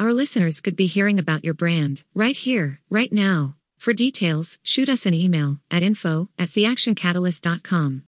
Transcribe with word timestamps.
Our 0.00 0.14
listeners 0.14 0.62
could 0.62 0.76
be 0.76 0.86
hearing 0.86 1.18
about 1.18 1.44
your 1.44 1.52
brand 1.52 2.04
right 2.14 2.34
here, 2.34 2.80
right 2.88 3.12
now. 3.12 3.56
For 3.76 3.92
details, 3.92 4.58
shoot 4.62 4.88
us 4.88 5.04
an 5.04 5.12
email 5.12 5.58
at 5.70 5.82
info 5.82 6.30
at 6.38 6.48
theactioncatalyst.com. 6.48 8.04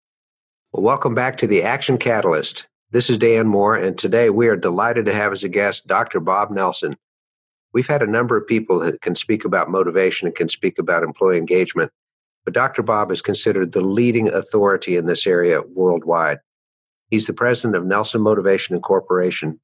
Well, 0.72 0.84
welcome 0.84 1.16
back 1.16 1.40
to 1.40 1.48
the 1.48 1.64
Action 1.64 1.98
Catalyst. 1.98 2.67
This 2.91 3.09
is 3.09 3.17
Dan 3.17 3.48
Moore, 3.48 3.76
and 3.76 3.98
today 3.98 4.30
we 4.30 4.48
are 4.50 4.55
delighted 4.55 5.08
to 5.08 5.16
have 5.16 5.31
as 5.31 5.44
a 5.44 5.50
guest 5.50 5.88
Dr. 5.88 6.20
Bob 6.20 6.52
Nelson. 6.52 6.95
We've 7.73 7.88
had 7.88 8.03
a 8.03 8.08
number 8.08 8.38
of 8.38 8.45
people 8.45 8.78
that 8.81 9.02
can 9.02 9.16
speak 9.16 9.44
about 9.44 9.72
motivation 9.72 10.28
and 10.28 10.36
can 10.36 10.48
speak 10.48 10.78
about 10.78 11.02
employee 11.02 11.40
engagement, 11.40 11.92
but 12.45 12.53
Dr. 12.53 12.84
Bob 12.84 13.12
is 13.12 13.23
considered 13.23 13.72
the 13.72 13.81
leading 13.81 14.30
authority 14.30 14.95
in 14.95 15.08
this 15.08 15.26
area 15.26 15.64
worldwide. 15.73 16.38
He's 17.09 17.26
the 17.26 17.34
president 17.34 17.76
of 17.76 17.84
Nelson 17.84 18.22
Motivation 18.22 18.76
Incorporation, 18.76 19.59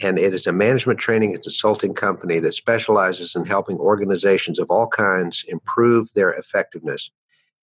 and 0.00 0.18
it 0.18 0.34
is 0.34 0.46
a 0.46 0.52
management 0.52 0.98
training 0.98 1.34
and 1.34 1.42
consulting 1.42 1.94
company 1.94 2.38
that 2.40 2.54
specializes 2.54 3.34
in 3.34 3.46
helping 3.46 3.78
organizations 3.78 4.58
of 4.58 4.70
all 4.70 4.86
kinds 4.86 5.44
improve 5.48 6.08
their 6.14 6.32
effectiveness. 6.32 7.10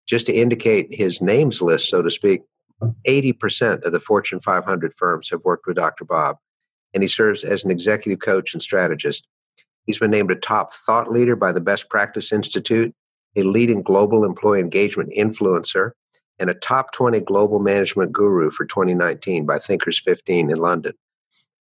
Just 0.08 0.26
to 0.26 0.34
indicate 0.34 0.94
his 0.94 1.22
names 1.22 1.62
list, 1.62 1.90
so 1.90 2.02
to 2.02 2.10
speak, 2.10 2.42
80% 3.08 3.84
of 3.84 3.92
the 3.92 4.00
Fortune 4.00 4.40
500 4.42 4.94
firms 4.98 5.30
have 5.30 5.46
worked 5.46 5.68
with 5.68 5.76
Dr. 5.76 6.06
Bob, 6.06 6.38
and 6.94 7.04
he 7.04 7.08
serves 7.08 7.44
as 7.44 7.64
an 7.64 7.72
executive 7.72 8.20
coach 8.20 8.54
and 8.54 8.62
strategist. 8.62 9.28
He's 9.86 10.00
been 10.00 10.12
named 10.12 10.32
a 10.32 10.36
top 10.36 10.74
thought 10.74 11.12
leader 11.12 11.36
by 11.36 11.52
the 11.52 11.62
Best 11.62 11.90
Practice 11.90 12.32
Institute, 12.32 12.94
a 13.36 13.44
leading 13.44 13.82
global 13.82 14.26
employee 14.26 14.60
engagement 14.60 15.12
influencer, 15.18 15.92
and 16.40 16.50
a 16.50 16.56
top 16.56 16.92
20 16.94 17.20
global 17.22 17.60
management 17.60 18.12
guru 18.12 18.50
for 18.50 18.66
2019 18.66 19.46
by 19.46 19.58
Thinkers50 19.58 20.52
in 20.52 20.58
London. 20.58 20.94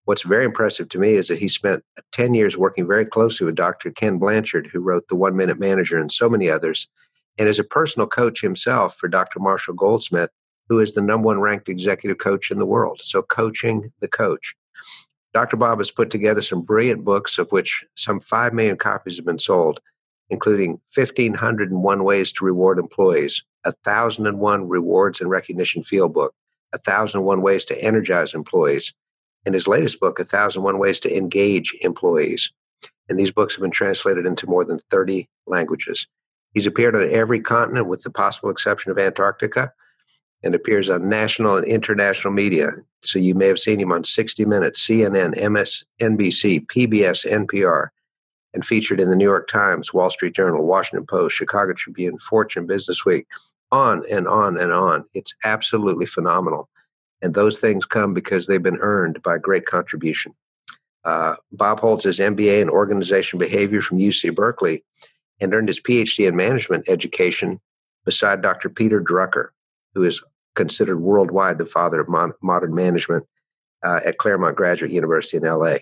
What's 0.06 0.24
very 0.24 0.46
impressive 0.46 0.90
to 0.90 1.00
me 1.00 1.14
is 1.14 1.28
that 1.28 1.40
he 1.40 1.48
spent 1.48 1.84
10 2.12 2.34
years 2.34 2.58
working 2.58 2.88
very 2.88 3.06
closely 3.06 3.46
with 3.46 3.56
Dr. 3.56 3.92
Ken 3.92 4.18
Blanchard, 4.18 4.68
who 4.68 4.80
wrote 4.80 5.08
The 5.08 5.16
One 5.16 5.36
Minute 5.36 5.60
Manager 5.60 6.00
and 6.00 6.12
so 6.12 6.28
many 6.28 6.50
others, 6.50 6.88
and 7.38 7.48
is 7.48 7.60
a 7.60 7.64
personal 7.64 8.08
coach 8.08 8.42
himself 8.42 8.98
for 8.98 9.08
Dr. 9.08 9.40
Marshall 9.40 9.76
Goldsmith, 9.76 10.32
who 10.70 10.80
is 10.80 10.94
the 10.94 11.02
number 11.02 11.28
one 11.28 11.40
ranked 11.40 11.70
executive 11.70 12.18
coach 12.18 12.50
in 12.50 12.58
the 12.58 12.66
world. 12.66 13.02
So, 13.04 13.22
coaching 13.22 13.92
the 14.00 14.08
coach. 14.08 14.56
Dr. 15.34 15.56
Bob 15.56 15.78
has 15.78 15.92
put 15.92 16.10
together 16.10 16.42
some 16.42 16.62
brilliant 16.62 17.06
books, 17.06 17.38
of 17.38 17.52
which 17.52 17.84
some 17.96 18.20
5 18.20 18.54
million 18.54 18.78
copies 18.78 19.18
have 19.18 19.26
been 19.26 19.40
sold, 19.40 19.80
including 20.30 20.80
1,501 20.96 22.04
Ways 22.04 22.34
to 22.34 22.46
Reward 22.46 22.80
Employees, 22.80 23.44
1,001 23.64 24.68
Rewards 24.68 25.22
and 25.22 25.30
Recognition 25.30 25.84
Field 25.84 26.14
Book, 26.14 26.34
1,001 26.72 27.42
Ways 27.42 27.66
to 27.66 27.82
Energize 27.82 28.34
Employees, 28.34 28.94
and 29.46 29.54
his 29.54 29.68
latest 29.68 30.00
book, 30.00 30.20
A 30.20 30.24
1001 30.24 30.78
Ways 30.78 31.00
to 31.02 31.16
Engage 31.16 31.76
Employees. 31.82 32.52
And 33.10 33.20
these 33.20 33.32
books 33.32 33.56
have 33.56 33.62
been 33.62 33.72
translated 33.72 34.26
into 34.26 34.48
more 34.48 34.64
than 34.64 34.80
30 34.90 35.28
languages. 35.48 36.08
He's 36.54 36.68
appeared 36.68 36.96
on 36.96 37.10
every 37.10 37.40
continent 37.40 37.88
with 37.88 38.04
the 38.04 38.10
possible 38.10 38.50
exception 38.50 38.92
of 38.92 39.00
Antarctica 39.00 39.72
and 40.44 40.56
appears 40.56 40.90
on 40.90 41.08
national 41.08 41.58
and 41.58 41.68
international 41.68 42.34
media. 42.34 42.72
So 43.02 43.20
you 43.20 43.36
may 43.36 43.48
have 43.48 43.60
seen 43.60 43.80
him 43.80 43.92
on 43.92 44.04
60 44.04 44.46
Minutes, 44.46 44.86
CNN, 44.86 45.40
MSNBC, 45.40 46.66
PBS, 46.68 47.26
NPR, 47.30 47.90
and 48.54 48.66
featured 48.66 49.00
in 49.00 49.10
the 49.10 49.16
New 49.16 49.26
York 49.26 49.48
Times, 49.48 49.94
Wall 49.94 50.10
Street 50.10 50.36
Journal, 50.36 50.66
Washington 50.66 51.06
Post, 51.08 51.36
Chicago 51.36 51.74
Tribune, 51.74 52.18
Fortune 52.18 52.66
Business 52.66 53.06
Week, 53.06 53.28
on 53.72 54.04
and 54.10 54.28
on 54.28 54.58
and 54.58 54.74
on. 54.74 55.06
It's 55.14 55.34
absolutely 55.44 56.06
phenomenal. 56.06 56.70
And 57.22 57.34
those 57.34 57.60
things 57.60 57.86
come 57.86 58.14
because 58.14 58.48
they've 58.48 58.62
been 58.62 58.80
earned 58.80 59.22
by 59.22 59.38
great 59.38 59.66
contribution. 59.66 60.34
Uh, 61.04 61.36
Bob 61.52 61.80
holds 61.80 62.04
his 62.04 62.20
MBA 62.20 62.62
in 62.62 62.70
organization 62.70 63.40
behavior 63.40 63.82
from 63.82 63.98
UC 63.98 64.36
Berkeley 64.36 64.84
and 65.40 65.54
earned 65.54 65.68
his 65.68 65.80
PhD 65.80 66.28
in 66.28 66.36
management 66.36 66.88
education 66.88 67.60
beside 68.06 68.42
Dr. 68.42 68.70
Peter 68.70 69.02
Drucker, 69.02 69.50
who 69.94 70.04
is 70.04 70.22
considered 70.56 71.00
worldwide 71.00 71.58
the 71.58 71.66
father 71.66 72.02
of 72.02 72.10
mon- 72.10 72.34
modern 72.42 72.76
management 72.76 73.26
uh, 73.84 74.00
at 74.06 74.18
Claremont 74.18 74.56
Graduate 74.56 74.92
University 74.92 75.38
in 75.38 75.44
LA. 75.44 75.78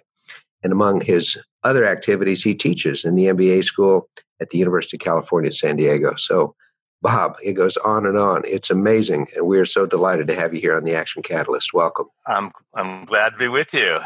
And 0.63 0.71
among 0.71 1.01
his 1.01 1.37
other 1.63 1.85
activities, 1.85 2.43
he 2.43 2.53
teaches 2.53 3.05
in 3.05 3.15
the 3.15 3.25
MBA 3.25 3.63
school 3.63 4.09
at 4.41 4.49
the 4.49 4.57
University 4.57 4.97
of 4.97 5.01
California, 5.01 5.51
San 5.51 5.75
Diego. 5.75 6.15
So 6.17 6.55
Bob, 7.01 7.37
it 7.43 7.53
goes 7.53 7.77
on 7.77 8.05
and 8.05 8.17
on. 8.17 8.43
It's 8.45 8.69
amazing. 8.69 9.27
And 9.35 9.45
we 9.47 9.57
are 9.59 9.65
so 9.65 9.85
delighted 9.85 10.27
to 10.27 10.35
have 10.35 10.53
you 10.53 10.59
here 10.59 10.75
on 10.75 10.83
the 10.83 10.95
Action 10.95 11.23
Catalyst. 11.23 11.73
Welcome. 11.73 12.07
I'm, 12.27 12.51
I'm 12.75 13.05
glad 13.05 13.31
to 13.31 13.37
be 13.37 13.47
with 13.47 13.73
you. 13.73 13.99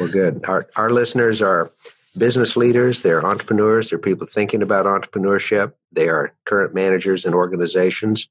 Well, 0.00 0.10
good. 0.10 0.44
Our, 0.46 0.66
our 0.76 0.90
listeners 0.90 1.40
are 1.40 1.70
business 2.16 2.56
leaders, 2.56 3.02
they're 3.02 3.24
entrepreneurs, 3.24 3.90
they're 3.90 3.98
people 3.98 4.26
thinking 4.26 4.62
about 4.62 4.86
entrepreneurship, 4.86 5.72
they 5.92 6.08
are 6.08 6.32
current 6.46 6.74
managers 6.74 7.24
in 7.24 7.34
organizations. 7.34 8.28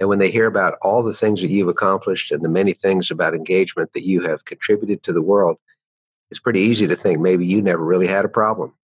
And 0.00 0.08
when 0.08 0.18
they 0.18 0.30
hear 0.30 0.46
about 0.46 0.74
all 0.82 1.02
the 1.02 1.14
things 1.14 1.40
that 1.40 1.50
you've 1.50 1.68
accomplished 1.68 2.30
and 2.30 2.44
the 2.44 2.48
many 2.48 2.72
things 2.72 3.10
about 3.10 3.34
engagement 3.34 3.92
that 3.92 4.04
you 4.04 4.22
have 4.22 4.44
contributed 4.44 5.02
to 5.04 5.12
the 5.12 5.22
world, 5.22 5.58
it's 6.30 6.40
pretty 6.40 6.60
easy 6.60 6.86
to 6.86 6.96
think 6.96 7.20
maybe 7.20 7.46
you 7.46 7.62
never 7.62 7.84
really 7.84 8.06
had 8.06 8.24
a 8.24 8.28
problem. 8.28 8.74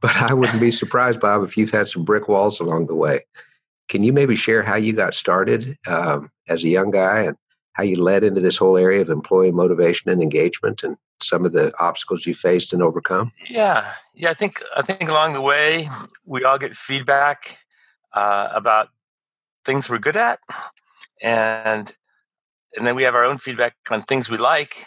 But 0.00 0.16
I 0.16 0.34
wouldn't 0.34 0.60
be 0.60 0.72
surprised, 0.72 1.20
Bob, 1.20 1.44
if 1.44 1.56
you've 1.56 1.70
had 1.70 1.88
some 1.88 2.04
brick 2.04 2.28
walls 2.28 2.60
along 2.60 2.86
the 2.86 2.94
way. 2.94 3.24
Can 3.92 4.02
you 4.02 4.10
maybe 4.10 4.36
share 4.36 4.62
how 4.62 4.76
you 4.76 4.94
got 4.94 5.12
started 5.12 5.76
um, 5.86 6.30
as 6.48 6.64
a 6.64 6.68
young 6.68 6.90
guy 6.90 7.24
and 7.24 7.36
how 7.74 7.82
you 7.82 8.02
led 8.02 8.24
into 8.24 8.40
this 8.40 8.56
whole 8.56 8.78
area 8.78 9.02
of 9.02 9.10
employee 9.10 9.50
motivation 9.50 10.10
and 10.10 10.22
engagement 10.22 10.82
and 10.82 10.96
some 11.20 11.44
of 11.44 11.52
the 11.52 11.74
obstacles 11.78 12.24
you 12.24 12.34
faced 12.34 12.72
and 12.72 12.82
overcome? 12.82 13.32
Yeah, 13.50 13.92
yeah. 14.14 14.30
I 14.30 14.34
think 14.34 14.62
I 14.74 14.80
think 14.80 15.10
along 15.10 15.34
the 15.34 15.42
way 15.42 15.90
we 16.26 16.42
all 16.42 16.56
get 16.56 16.74
feedback 16.74 17.58
uh, 18.14 18.48
about 18.54 18.88
things 19.66 19.90
we're 19.90 19.98
good 19.98 20.16
at, 20.16 20.38
and 21.20 21.94
and 22.74 22.86
then 22.86 22.96
we 22.96 23.02
have 23.02 23.14
our 23.14 23.26
own 23.26 23.36
feedback 23.36 23.74
on 23.90 24.00
things 24.00 24.30
we 24.30 24.38
like. 24.38 24.86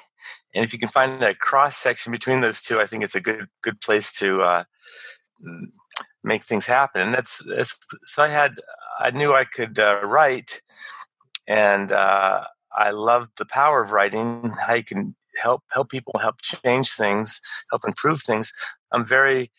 And 0.55 0.65
if 0.65 0.73
you 0.73 0.79
can 0.79 0.89
find 0.89 1.21
that 1.21 1.37
cross 1.37 1.77
section 1.77 2.11
between 2.11 2.41
those 2.41 2.63
two, 2.63 2.81
I 2.81 2.87
think 2.87 3.03
it's 3.03 3.13
a 3.13 3.21
good 3.21 3.49
good 3.61 3.79
place 3.81 4.17
to 4.17 4.41
uh, 4.41 4.63
make 6.23 6.43
things 6.43 6.65
happen. 6.65 7.01
And 7.01 7.13
that's, 7.13 7.39
that's 7.47 7.77
so 8.05 8.23
I 8.23 8.29
had 8.29 8.55
I 8.99 9.11
knew 9.11 9.33
I 9.33 9.45
could 9.45 9.79
uh, 9.79 10.01
write, 10.03 10.61
and 11.47 11.91
uh, 11.91 12.45
I 12.75 12.91
loved 12.91 13.31
the 13.37 13.45
power 13.45 13.81
of 13.81 13.91
writing. 13.91 14.53
How 14.65 14.75
you 14.75 14.83
can 14.83 15.15
help 15.41 15.63
help 15.71 15.89
people, 15.89 16.13
help 16.19 16.41
change 16.41 16.91
things, 16.91 17.41
help 17.69 17.83
improve 17.85 18.21
things. 18.21 18.51
I'm 18.91 19.05
very 19.05 19.51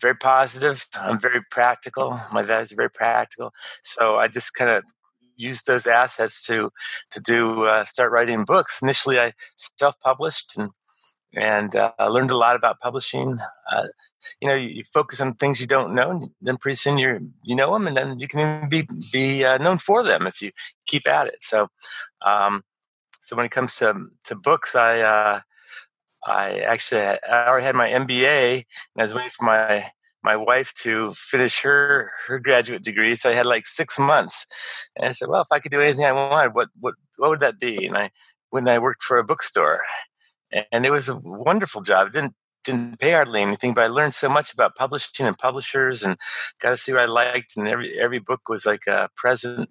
very 0.00 0.16
positive. 0.16 0.84
I'm 0.94 1.20
very 1.20 1.40
practical. 1.50 2.20
My 2.32 2.42
values 2.42 2.72
are 2.72 2.76
very 2.76 2.90
practical. 2.90 3.52
So 3.82 4.16
I 4.16 4.26
just 4.28 4.54
kind 4.54 4.70
of 4.70 4.82
used 5.36 5.66
those 5.66 5.86
assets 5.86 6.44
to 6.46 6.70
to 7.10 7.20
do 7.20 7.64
uh, 7.64 7.84
start 7.84 8.12
writing 8.12 8.44
books. 8.44 8.82
Initially, 8.82 9.18
I 9.18 9.32
self 9.78 9.98
published 10.00 10.56
and 10.58 10.70
and 11.34 11.74
uh, 11.76 11.92
I 11.98 12.06
learned 12.08 12.30
a 12.30 12.36
lot 12.36 12.56
about 12.56 12.80
publishing. 12.80 13.38
Uh, 13.70 13.86
you 14.40 14.48
know, 14.48 14.54
you, 14.54 14.68
you, 14.68 14.84
focus 14.84 15.20
on 15.20 15.34
things 15.34 15.60
you 15.60 15.66
don't 15.66 15.94
know, 15.94 16.10
and 16.10 16.30
then 16.40 16.56
pretty 16.56 16.76
soon 16.76 16.98
you 16.98 17.30
you 17.42 17.54
know 17.54 17.72
them, 17.72 17.86
and 17.86 17.96
then 17.96 18.18
you 18.18 18.28
can 18.28 18.68
be 18.68 18.86
be 19.12 19.44
uh, 19.44 19.58
known 19.58 19.78
for 19.78 20.02
them 20.02 20.26
if 20.26 20.40
you 20.42 20.52
keep 20.86 21.06
at 21.06 21.26
it. 21.26 21.42
So, 21.42 21.68
um, 22.24 22.62
so 23.20 23.36
when 23.36 23.46
it 23.46 23.52
comes 23.52 23.76
to 23.76 23.94
to 24.26 24.34
books, 24.34 24.74
I 24.74 25.00
uh, 25.00 25.40
I 26.26 26.60
actually 26.60 27.02
I 27.02 27.46
already 27.48 27.66
had 27.66 27.74
my 27.74 27.88
MBA, 27.88 28.54
and 28.54 28.64
I 28.98 29.02
was 29.02 29.14
waiting 29.14 29.30
for 29.30 29.44
my 29.46 29.90
my 30.22 30.36
wife 30.36 30.72
to 30.74 31.10
finish 31.12 31.60
her 31.60 32.12
her 32.26 32.38
graduate 32.38 32.82
degree. 32.82 33.14
So 33.14 33.30
I 33.30 33.34
had 33.34 33.46
like 33.46 33.66
six 33.66 33.98
months, 33.98 34.46
and 34.96 35.06
I 35.06 35.10
said, 35.12 35.28
"Well, 35.28 35.42
if 35.42 35.52
I 35.52 35.58
could 35.58 35.72
do 35.72 35.80
anything 35.80 36.04
I 36.04 36.12
wanted, 36.12 36.54
what 36.54 36.68
what 36.80 36.94
what 37.16 37.30
would 37.30 37.40
that 37.40 37.58
be?" 37.58 37.86
And 37.86 37.96
I 37.96 38.10
when 38.50 38.68
I 38.68 38.78
worked 38.78 39.02
for 39.02 39.18
a 39.18 39.24
bookstore, 39.24 39.80
and 40.72 40.86
it 40.86 40.90
was 40.90 41.08
a 41.08 41.16
wonderful 41.16 41.82
job. 41.82 42.08
It 42.08 42.12
didn't 42.12 42.34
didn't 42.64 42.98
pay 42.98 43.12
hardly 43.12 43.40
anything, 43.40 43.72
but 43.72 43.84
I 43.84 43.88
learned 43.88 44.14
so 44.14 44.28
much 44.28 44.52
about 44.52 44.76
publishing 44.76 45.26
and 45.26 45.36
publishers, 45.36 46.02
and 46.02 46.16
got 46.60 46.70
to 46.70 46.76
see 46.76 46.92
what 46.92 47.02
I 47.02 47.06
liked. 47.06 47.56
And 47.56 47.68
every 47.68 47.98
every 47.98 48.18
book 48.18 48.48
was 48.48 48.66
like 48.66 48.86
a 48.86 49.08
present. 49.16 49.68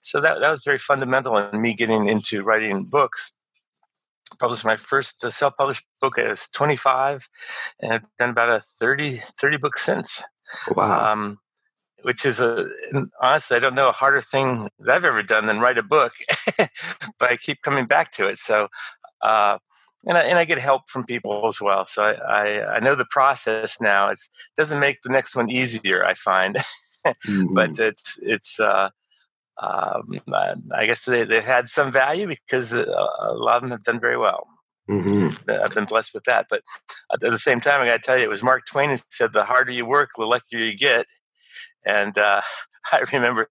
So 0.00 0.20
that 0.20 0.40
that 0.40 0.50
was 0.50 0.64
very 0.64 0.78
fundamental 0.78 1.36
in 1.36 1.60
me 1.60 1.74
getting 1.74 2.08
into 2.08 2.42
writing 2.42 2.86
books. 2.90 3.36
published 4.38 4.64
my 4.64 4.76
first 4.76 5.24
uh, 5.24 5.30
self-published 5.30 5.84
book. 6.00 6.18
I 6.18 6.28
was 6.28 6.48
25, 6.48 7.28
and 7.80 7.92
I've 7.92 8.04
done 8.18 8.30
about 8.30 8.50
a 8.50 8.62
30 8.80 9.16
30 9.40 9.56
books 9.58 9.82
since. 9.82 10.22
Wow. 10.74 11.12
Um, 11.12 11.38
which 12.02 12.24
is 12.24 12.40
a 12.40 12.66
honestly, 13.20 13.56
I 13.56 13.60
don't 13.60 13.74
know 13.74 13.88
a 13.88 13.92
harder 13.92 14.20
thing 14.20 14.68
that 14.78 14.94
I've 14.94 15.04
ever 15.04 15.22
done 15.22 15.46
than 15.46 15.60
write 15.60 15.78
a 15.78 15.82
book, 15.82 16.12
but 16.58 17.30
I 17.30 17.36
keep 17.36 17.62
coming 17.62 17.86
back 17.86 18.12
to 18.12 18.28
it. 18.28 18.38
So, 18.38 18.68
uh, 19.20 19.58
and 20.06 20.16
I, 20.16 20.22
and 20.22 20.38
I 20.38 20.44
get 20.44 20.58
help 20.58 20.88
from 20.88 21.04
people 21.04 21.46
as 21.48 21.60
well. 21.60 21.84
So 21.84 22.02
I, 22.04 22.12
I, 22.12 22.74
I 22.76 22.80
know 22.80 22.94
the 22.94 23.06
process 23.10 23.80
now. 23.80 24.10
It 24.10 24.20
doesn't 24.56 24.80
make 24.80 25.00
the 25.02 25.10
next 25.10 25.34
one 25.34 25.50
easier, 25.50 26.04
I 26.04 26.14
find, 26.14 26.56
mm-hmm. 27.06 27.54
but 27.54 27.78
it's 27.78 28.18
it's. 28.22 28.60
Uh, 28.60 28.90
um, 29.60 30.20
I 30.72 30.86
guess 30.86 31.04
they, 31.04 31.24
they've 31.24 31.42
had 31.42 31.68
some 31.68 31.90
value 31.90 32.28
because 32.28 32.72
uh, 32.72 32.84
a 33.20 33.34
lot 33.34 33.56
of 33.56 33.62
them 33.62 33.72
have 33.72 33.82
done 33.82 33.98
very 33.98 34.16
well. 34.16 34.46
Mm-hmm. 34.88 35.50
I've 35.50 35.74
been 35.74 35.84
blessed 35.84 36.14
with 36.14 36.24
that. 36.24 36.46
But 36.48 36.62
at 37.12 37.20
the 37.20 37.38
same 37.38 37.60
time, 37.60 37.80
I 37.80 37.86
got 37.86 37.94
to 37.94 37.98
tell 37.98 38.16
you, 38.16 38.24
it 38.24 38.30
was 38.30 38.42
Mark 38.42 38.66
Twain 38.66 38.90
who 38.90 38.96
said, 39.10 39.32
"The 39.32 39.44
harder 39.44 39.72
you 39.72 39.84
work, 39.84 40.10
the 40.16 40.24
luckier 40.24 40.60
you 40.60 40.76
get." 40.76 41.06
And 41.84 42.16
uh, 42.16 42.40
I 42.92 43.02
remember, 43.12 43.48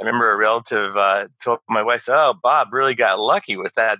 I 0.00 0.04
remember 0.04 0.32
a 0.32 0.36
relative 0.36 0.96
uh, 0.96 1.28
told 1.42 1.60
my 1.68 1.82
wife, 1.82 2.08
"Oh, 2.08 2.34
Bob 2.42 2.72
really 2.72 2.94
got 2.94 3.18
lucky 3.18 3.56
with 3.56 3.74
that 3.74 3.98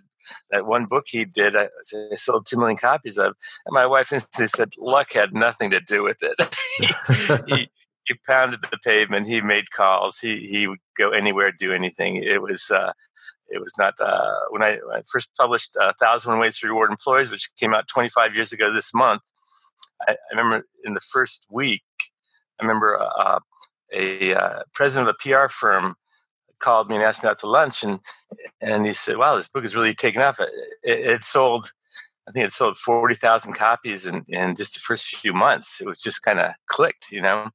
that 0.50 0.66
one 0.66 0.86
book 0.86 1.04
he 1.06 1.24
did. 1.24 1.56
I, 1.56 1.68
I 2.12 2.14
sold 2.14 2.46
two 2.46 2.56
million 2.56 2.76
copies 2.76 3.18
of." 3.18 3.34
And 3.66 3.72
my 3.72 3.86
wife 3.86 4.12
instantly 4.12 4.48
said, 4.48 4.72
"Luck 4.78 5.12
had 5.12 5.34
nothing 5.34 5.70
to 5.70 5.80
do 5.80 6.02
with 6.02 6.18
it." 6.22 6.56
he, 7.48 7.54
he, 7.56 7.68
he, 8.06 8.14
pounded 8.26 8.60
the 8.70 8.78
pavement. 8.78 9.26
He 9.26 9.40
made 9.40 9.70
calls. 9.70 10.18
He 10.18 10.46
he 10.46 10.66
would 10.66 10.80
go 10.96 11.10
anywhere, 11.10 11.52
do 11.52 11.72
anything. 11.72 12.16
It 12.16 12.42
was. 12.42 12.70
Uh, 12.70 12.92
it 13.48 13.60
was 13.60 13.74
not 13.78 13.94
uh, 14.00 14.32
when, 14.50 14.62
I, 14.62 14.78
when, 14.86 14.96
I, 14.96 15.02
first 15.10 15.30
published 15.38 15.76
uh, 15.80 15.92
"Thousand 16.00 16.38
Ways 16.38 16.58
to 16.58 16.66
Reward 16.66 16.90
Employees," 16.90 17.30
which 17.30 17.50
came 17.58 17.74
out 17.74 17.86
25 17.88 18.34
years 18.34 18.52
ago 18.52 18.72
this 18.72 18.94
month. 18.94 19.20
I, 20.08 20.12
I 20.12 20.36
remember 20.36 20.66
in 20.82 20.94
the 20.94 21.00
first 21.00 21.46
week, 21.50 21.84
I 22.58 22.64
remember 22.64 22.98
uh, 23.00 23.40
a 23.92 24.34
uh, 24.34 24.62
president 24.72 25.08
of 25.08 25.14
a 25.14 25.22
PR 25.22 25.48
firm 25.48 25.94
called 26.58 26.88
me 26.88 26.96
and 26.96 27.04
asked 27.04 27.22
me 27.22 27.30
out 27.30 27.38
to 27.40 27.46
lunch, 27.48 27.82
and 27.82 28.00
and 28.60 28.86
he 28.86 28.92
said, 28.94 29.16
"Wow, 29.16 29.36
this 29.36 29.48
book 29.48 29.64
is 29.64 29.76
really 29.76 29.94
taken 29.94 30.22
off. 30.22 30.40
It, 30.40 30.50
it 30.82 31.24
sold, 31.24 31.72
I 32.28 32.32
think 32.32 32.46
it 32.46 32.52
sold 32.52 32.76
forty 32.76 33.14
thousand 33.14 33.54
copies 33.54 34.06
in 34.06 34.24
in 34.28 34.56
just 34.56 34.74
the 34.74 34.80
first 34.80 35.06
few 35.16 35.32
months. 35.32 35.80
It 35.80 35.86
was 35.86 36.00
just 36.00 36.22
kind 36.22 36.40
of 36.40 36.52
clicked, 36.66 37.10
you 37.10 37.22
know." 37.22 37.50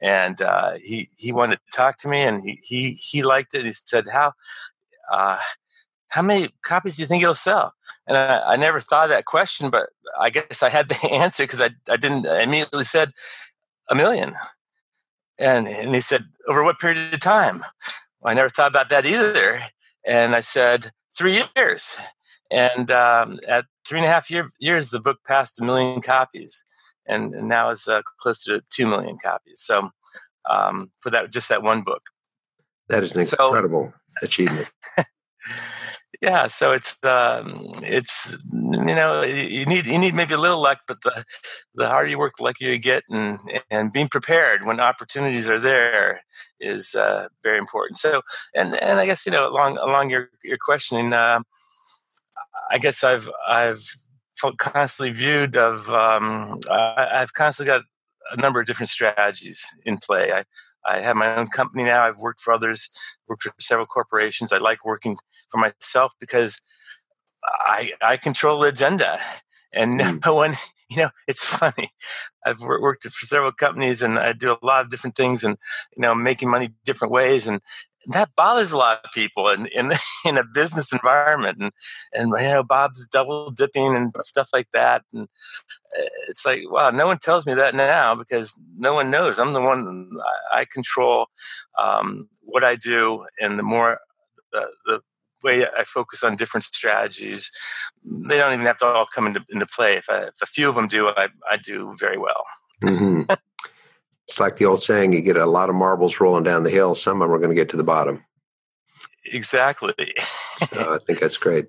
And 0.00 0.42
uh, 0.42 0.74
he 0.82 1.08
he 1.16 1.32
wanted 1.32 1.56
to 1.56 1.76
talk 1.76 1.98
to 1.98 2.08
me, 2.08 2.22
and 2.22 2.42
he 2.44 2.60
he 2.62 2.92
he 2.92 3.22
liked 3.22 3.54
it. 3.54 3.64
He 3.64 3.72
said, 3.72 4.08
"How?" 4.12 4.32
Uh, 5.12 5.38
how 6.14 6.22
many 6.22 6.48
copies 6.62 6.96
do 6.96 7.02
you 7.02 7.08
think 7.08 7.24
it'll 7.24 7.34
sell? 7.34 7.74
And 8.06 8.16
I, 8.16 8.52
I, 8.52 8.56
never 8.56 8.78
thought 8.78 9.04
of 9.04 9.10
that 9.10 9.24
question, 9.24 9.68
but 9.68 9.90
I 10.18 10.30
guess 10.30 10.62
I 10.62 10.68
had 10.68 10.88
the 10.88 11.02
answer 11.10 11.42
because 11.42 11.60
I, 11.60 11.70
I 11.90 11.96
didn't 11.96 12.26
I 12.28 12.42
immediately 12.42 12.84
said 12.84 13.12
a 13.90 13.96
million. 13.96 14.36
And, 15.38 15.66
and 15.66 15.92
he 15.94 16.00
said, 16.00 16.24
Over 16.46 16.62
what 16.62 16.78
period 16.78 17.12
of 17.12 17.20
time? 17.20 17.64
I 18.24 18.34
never 18.34 18.48
thought 18.48 18.70
about 18.70 18.88
that 18.90 19.06
either. 19.06 19.60
And 20.06 20.34
I 20.34 20.40
said, 20.40 20.92
Three 21.16 21.44
years. 21.56 21.96
And 22.50 22.90
um, 22.90 23.38
at 23.48 23.64
three 23.86 24.00
and 24.00 24.06
a 24.06 24.10
half 24.10 24.30
year, 24.30 24.48
years, 24.58 24.90
the 24.90 25.00
book 25.00 25.18
passed 25.26 25.60
a 25.60 25.64
million 25.64 26.00
copies. 26.00 26.62
And, 27.06 27.34
and 27.34 27.48
now 27.48 27.70
it's 27.70 27.88
uh, 27.88 28.02
close 28.18 28.42
to 28.44 28.62
2 28.70 28.86
million 28.86 29.18
copies. 29.22 29.60
So 29.60 29.90
um, 30.48 30.90
for 31.00 31.10
that, 31.10 31.32
just 31.32 31.48
that 31.48 31.62
one 31.62 31.82
book. 31.82 32.02
That 32.88 33.02
is 33.02 33.14
an 33.14 33.22
incredible 33.22 33.92
achievement. 34.22 34.70
yeah 36.24 36.46
so 36.46 36.72
it's 36.72 36.96
um, 37.04 37.66
it's 37.82 38.36
you 38.50 38.94
know 38.94 39.22
you 39.22 39.66
need 39.66 39.86
you 39.86 39.98
need 39.98 40.14
maybe 40.14 40.34
a 40.34 40.38
little 40.38 40.62
luck 40.62 40.78
but 40.88 41.02
the 41.02 41.24
the 41.74 41.88
harder 41.88 42.08
you 42.08 42.18
work 42.18 42.32
the 42.38 42.44
luckier 42.44 42.70
you 42.70 42.78
get 42.78 43.02
and 43.10 43.38
and 43.70 43.92
being 43.92 44.08
prepared 44.08 44.64
when 44.64 44.80
opportunities 44.80 45.48
are 45.48 45.60
there 45.60 46.22
is 46.60 46.94
uh, 46.94 47.28
very 47.42 47.58
important. 47.58 47.98
So 47.98 48.22
and 48.54 48.74
and 48.82 48.98
i 48.98 49.06
guess 49.06 49.26
you 49.26 49.32
know 49.32 49.46
along 49.48 49.76
along 49.78 50.10
your 50.10 50.30
your 50.42 50.58
questioning 50.58 51.12
uh, 51.12 51.40
i 52.70 52.78
guess 52.78 53.04
i've 53.04 53.28
i've 53.48 53.84
constantly 54.58 55.12
viewed 55.12 55.56
of 55.56 55.88
um, 55.90 56.58
I, 56.70 57.20
i've 57.20 57.32
constantly 57.34 57.72
got 57.72 57.82
a 58.30 58.36
number 58.40 58.60
of 58.60 58.66
different 58.66 58.88
strategies 58.88 59.64
in 59.84 59.98
play. 59.98 60.32
I 60.32 60.44
I 60.86 61.00
have 61.00 61.16
my 61.16 61.36
own 61.36 61.48
company 61.48 61.84
now. 61.84 62.04
I've 62.04 62.18
worked 62.18 62.40
for 62.40 62.52
others, 62.52 62.88
worked 63.28 63.42
for 63.42 63.52
several 63.58 63.86
corporations. 63.86 64.52
I 64.52 64.58
like 64.58 64.84
working 64.84 65.16
for 65.50 65.58
myself 65.58 66.12
because 66.20 66.60
I 67.44 67.92
I 68.02 68.16
control 68.16 68.60
the 68.60 68.68
agenda, 68.68 69.18
and 69.72 69.96
no 69.98 70.12
mm. 70.12 70.34
one. 70.34 70.56
You 70.90 71.04
know, 71.04 71.10
it's 71.26 71.42
funny. 71.42 71.92
I've 72.44 72.60
worked 72.60 73.04
for 73.04 73.26
several 73.26 73.52
companies, 73.52 74.02
and 74.02 74.18
I 74.18 74.34
do 74.34 74.52
a 74.52 74.64
lot 74.64 74.82
of 74.82 74.90
different 74.90 75.16
things, 75.16 75.42
and 75.42 75.56
you 75.96 76.02
know, 76.02 76.14
making 76.14 76.50
money 76.50 76.74
different 76.84 77.12
ways, 77.12 77.48
and 77.48 77.60
that 78.08 78.34
bothers 78.36 78.72
a 78.72 78.76
lot 78.76 79.00
of 79.04 79.10
people 79.12 79.48
in 79.48 79.66
in, 79.66 79.92
in 80.24 80.38
a 80.38 80.44
business 80.44 80.92
environment 80.92 81.58
and 81.60 81.72
and 82.12 82.30
you 82.30 82.48
know 82.48 82.62
Bob's 82.62 83.06
double 83.10 83.50
dipping 83.50 83.94
and 83.96 84.12
stuff 84.18 84.50
like 84.52 84.68
that. 84.72 85.02
And 85.12 85.28
uh, 85.98 86.08
it's 86.28 86.44
like 86.44 86.60
wow 86.66 86.90
no 86.90 87.06
one 87.06 87.18
tells 87.18 87.46
me 87.46 87.54
that 87.54 87.74
now 87.74 88.14
because 88.14 88.58
no 88.76 88.94
one 88.94 89.10
knows. 89.10 89.38
I'm 89.38 89.52
the 89.52 89.60
one 89.60 90.10
I 90.52 90.66
control 90.70 91.26
um, 91.78 92.28
what 92.40 92.64
I 92.64 92.76
do 92.76 93.24
and 93.40 93.58
the 93.58 93.62
more 93.62 93.98
the, 94.52 94.68
the 94.86 95.00
way 95.42 95.66
I 95.66 95.84
focus 95.84 96.22
on 96.22 96.36
different 96.36 96.64
strategies 96.64 97.50
they 98.04 98.36
don't 98.36 98.52
even 98.52 98.66
have 98.66 98.78
to 98.78 98.86
all 98.86 99.06
come 99.06 99.26
into, 99.26 99.42
into 99.50 99.66
play. 99.66 99.94
If, 99.96 100.08
I, 100.08 100.24
if 100.24 100.42
a 100.42 100.46
few 100.46 100.68
of 100.68 100.74
them 100.74 100.88
do 100.88 101.08
I, 101.08 101.28
I 101.50 101.56
do 101.56 101.94
very 101.98 102.18
well. 102.18 102.44
Mm-hmm. 102.82 103.32
It's 104.28 104.40
like 104.40 104.56
the 104.56 104.64
old 104.64 104.82
saying 104.82 105.12
you 105.12 105.20
get 105.20 105.38
a 105.38 105.46
lot 105.46 105.68
of 105.68 105.74
marbles 105.74 106.20
rolling 106.20 106.44
down 106.44 106.64
the 106.64 106.70
hill, 106.70 106.94
some 106.94 107.20
of 107.20 107.28
them 107.28 107.34
are 107.34 107.38
going 107.38 107.50
to 107.50 107.54
get 107.54 107.68
to 107.70 107.76
the 107.76 107.84
bottom. 107.84 108.24
Exactly. 109.26 109.94
so 110.72 110.94
I 110.94 110.98
think 111.06 111.20
that's 111.20 111.36
great. 111.38 111.66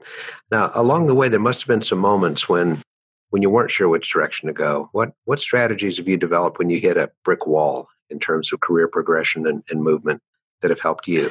Now, 0.52 0.72
along 0.74 1.08
the 1.08 1.16
way, 1.16 1.30
there 1.30 1.40
must 1.40 1.62
have 1.62 1.68
been 1.68 1.82
some 1.82 2.00
moments 2.00 2.50
when 2.50 2.82
when 3.30 3.42
you 3.42 3.50
weren't 3.50 3.72
sure 3.72 3.90
which 3.90 4.12
direction 4.12 4.48
to 4.48 4.54
go. 4.54 4.90
What 4.92 5.14
what 5.26 5.40
strategies 5.40 5.98
have 5.98 6.08
you 6.08 6.18
developed 6.18 6.60
when 6.60 6.70
you 6.70 6.80
hit 6.80 6.98
a 6.98 7.12
brick 7.24 7.48
wall 7.48 7.88
in 8.10 8.20
terms 8.20 8.54
of 8.54 8.60
career 8.60 8.88
progression 8.88 9.48
and, 9.48 9.64
and 9.70 9.84
movement 9.84 10.22
that 10.62 10.72
have 10.72 10.80
helped 10.80 11.08
you? 11.08 11.30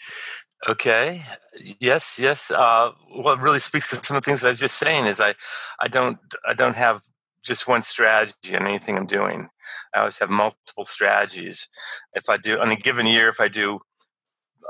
okay. 0.68 1.22
Yes. 1.80 2.18
Yes. 2.20 2.50
Uh, 2.50 2.92
what 3.10 3.40
really 3.40 3.60
speaks 3.60 3.90
to 3.90 3.96
some 3.96 4.16
of 4.16 4.24
the 4.24 4.30
things 4.30 4.44
I 4.44 4.48
was 4.48 4.60
just 4.60 4.78
saying 4.78 5.06
is 5.06 5.20
I 5.20 5.34
I 5.80 5.88
don't 5.88 6.18
I 6.46 6.54
don't 6.54 6.76
have 6.76 7.02
just 7.42 7.68
one 7.68 7.82
strategy 7.82 8.56
on 8.56 8.66
anything 8.66 8.96
I'm 8.96 9.06
doing. 9.06 9.48
I 9.94 10.00
always 10.00 10.18
have 10.18 10.30
multiple 10.30 10.84
strategies. 10.84 11.68
If 12.14 12.28
I 12.28 12.36
do 12.36 12.58
on 12.58 12.70
a 12.70 12.76
given 12.76 13.06
year, 13.06 13.28
if 13.28 13.40
I 13.40 13.48
do 13.48 13.80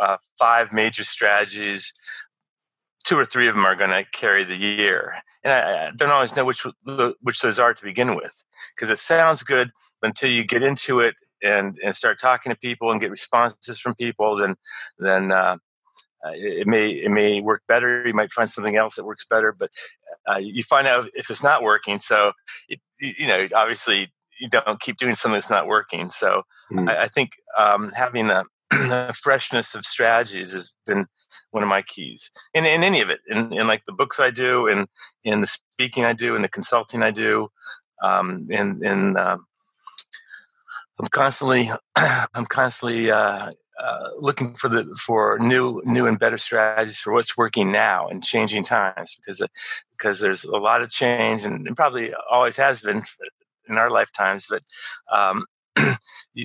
uh, 0.00 0.16
five 0.38 0.72
major 0.72 1.04
strategies, 1.04 1.92
two 3.04 3.16
or 3.16 3.24
three 3.24 3.48
of 3.48 3.54
them 3.54 3.64
are 3.64 3.76
going 3.76 3.90
to 3.90 4.04
carry 4.12 4.44
the 4.44 4.56
year, 4.56 5.14
and 5.44 5.52
I, 5.52 5.86
I, 5.86 5.90
don't 5.96 6.10
always 6.10 6.36
know 6.36 6.44
which 6.44 6.66
which 7.20 7.40
those 7.40 7.58
are 7.58 7.74
to 7.74 7.82
begin 7.82 8.14
with 8.14 8.44
because 8.74 8.90
it 8.90 8.98
sounds 8.98 9.42
good 9.42 9.70
until 10.02 10.30
you 10.30 10.44
get 10.44 10.62
into 10.62 11.00
it 11.00 11.14
and 11.42 11.78
and 11.84 11.94
start 11.94 12.20
talking 12.20 12.50
to 12.50 12.58
people 12.58 12.90
and 12.90 13.00
get 13.00 13.10
responses 13.10 13.78
from 13.78 13.94
people. 13.94 14.36
Then 14.36 14.56
then 14.98 15.32
uh, 15.32 15.56
uh, 16.24 16.32
it, 16.34 16.66
may 16.66 16.90
it 16.90 17.10
may 17.10 17.40
work 17.40 17.62
better. 17.68 18.06
You 18.06 18.14
might 18.14 18.32
find 18.32 18.50
something 18.50 18.76
else 18.76 18.96
that 18.96 19.04
works 19.04 19.24
better, 19.24 19.52
but 19.52 19.70
uh, 20.30 20.38
you 20.38 20.62
find 20.62 20.86
out 20.86 21.08
if 21.14 21.30
it's 21.30 21.42
not 21.42 21.62
working. 21.62 21.98
So 21.98 22.32
it, 22.68 22.80
you 23.00 23.26
know, 23.26 23.48
obviously, 23.54 24.12
you 24.40 24.48
don't 24.48 24.80
keep 24.80 24.96
doing 24.96 25.14
something 25.14 25.34
that's 25.34 25.50
not 25.50 25.66
working. 25.66 26.10
So 26.10 26.42
mm. 26.72 26.88
I, 26.88 27.02
I, 27.02 27.08
think 27.08 27.32
um, 27.58 27.90
having 27.94 28.30
a, 28.30 28.44
a, 28.70 29.12
freshness 29.12 29.74
of 29.74 29.84
strategies 29.84 30.52
has 30.52 30.72
been 30.86 31.06
one 31.50 31.62
of 31.62 31.68
my 31.68 31.82
keys 31.82 32.30
in, 32.54 32.64
in 32.64 32.84
any 32.84 33.00
of 33.00 33.10
it. 33.10 33.20
In, 33.28 33.52
in 33.52 33.66
like 33.66 33.84
the 33.86 33.92
books 33.92 34.20
I 34.20 34.30
do, 34.30 34.68
and 34.68 34.86
in, 35.24 35.32
in 35.34 35.40
the 35.40 35.46
speaking 35.46 36.04
I 36.04 36.12
do, 36.12 36.36
in 36.36 36.42
the 36.42 36.48
consulting 36.48 37.02
I 37.02 37.10
do, 37.10 37.48
um, 38.02 38.44
in 38.48 38.84
in 38.84 39.16
um, 39.16 39.46
I'm 41.00 41.08
constantly 41.08 41.70
I'm 41.96 42.46
constantly 42.46 43.10
uh, 43.10 43.50
uh, 43.78 44.08
looking 44.18 44.54
for 44.54 44.68
the 44.68 44.84
for 44.96 45.38
new 45.38 45.80
new 45.84 46.06
and 46.06 46.18
better 46.18 46.38
strategies 46.38 46.98
for 46.98 47.12
what's 47.12 47.36
working 47.36 47.70
now 47.70 48.08
in 48.08 48.20
changing 48.20 48.64
times 48.64 49.16
because 49.16 49.42
because 49.92 50.20
there's 50.20 50.44
a 50.44 50.56
lot 50.56 50.82
of 50.82 50.90
change 50.90 51.44
and, 51.44 51.66
and 51.66 51.76
probably 51.76 52.12
always 52.30 52.56
has 52.56 52.80
been 52.80 53.02
in 53.68 53.78
our 53.78 53.90
lifetimes 53.90 54.46
but 54.48 54.62
um, 55.12 55.44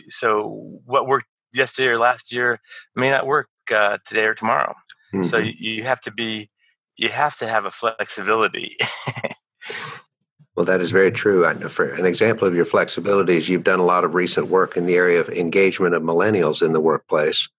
so 0.07 0.47
what 0.85 1.07
worked 1.07 1.27
yesterday 1.53 1.89
or 1.89 1.99
last 1.99 2.31
year 2.31 2.59
may 2.95 3.09
not 3.09 3.25
work 3.25 3.47
uh, 3.73 3.97
today 4.05 4.25
or 4.25 4.35
tomorrow 4.35 4.73
mm-hmm. 5.13 5.23
so 5.23 5.37
you, 5.37 5.53
you 5.57 5.83
have 5.83 5.99
to 5.99 6.11
be 6.11 6.49
you 6.97 7.09
have 7.09 7.35
to 7.37 7.47
have 7.47 7.65
a 7.65 7.71
flexibility 7.71 8.77
Well, 10.55 10.65
that 10.67 10.81
is 10.81 10.91
very 10.91 11.11
true. 11.11 11.51
For 11.69 11.93
an 11.93 12.05
example 12.05 12.47
of 12.47 12.53
your 12.53 12.65
flexibility 12.65 13.37
is 13.37 13.49
you've 13.49 13.63
done 13.63 13.79
a 13.79 13.85
lot 13.85 14.03
of 14.03 14.13
recent 14.13 14.47
work 14.47 14.77
in 14.77 14.85
the 14.85 14.95
area 14.95 15.19
of 15.19 15.29
engagement 15.29 15.95
of 15.95 16.03
millennials 16.03 16.61
in 16.61 16.73
the 16.73 16.79
workplace, 16.79 17.49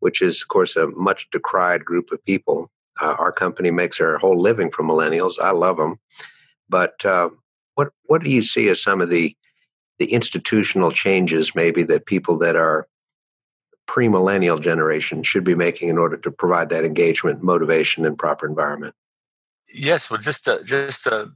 which 0.00 0.20
is, 0.20 0.42
of 0.42 0.48
course, 0.48 0.76
a 0.76 0.88
much 0.88 1.30
decried 1.30 1.84
group 1.84 2.12
of 2.12 2.22
people. 2.24 2.70
Uh, 3.00 3.16
our 3.18 3.32
company 3.32 3.70
makes 3.70 3.98
our 4.00 4.18
whole 4.18 4.40
living 4.40 4.70
from 4.70 4.88
millennials. 4.88 5.40
I 5.40 5.52
love 5.52 5.78
them. 5.78 5.98
But 6.68 7.02
uh, 7.04 7.30
what 7.76 7.92
what 8.04 8.22
do 8.22 8.30
you 8.30 8.42
see 8.42 8.68
as 8.68 8.82
some 8.82 9.00
of 9.00 9.08
the 9.08 9.34
the 9.98 10.12
institutional 10.12 10.90
changes 10.90 11.54
maybe 11.54 11.82
that 11.84 12.06
people 12.06 12.38
that 12.38 12.56
are 12.56 12.88
pre-millennial 13.86 14.58
generation 14.58 15.22
should 15.22 15.44
be 15.44 15.54
making 15.54 15.88
in 15.88 15.98
order 15.98 16.16
to 16.16 16.30
provide 16.30 16.70
that 16.70 16.84
engagement, 16.84 17.42
motivation, 17.42 18.04
and 18.04 18.18
proper 18.18 18.46
environment? 18.46 18.94
Yes, 19.72 20.10
well, 20.10 20.20
just 20.20 20.48
uh, 20.48 20.62
just 20.62 21.06
uh, 21.06 21.26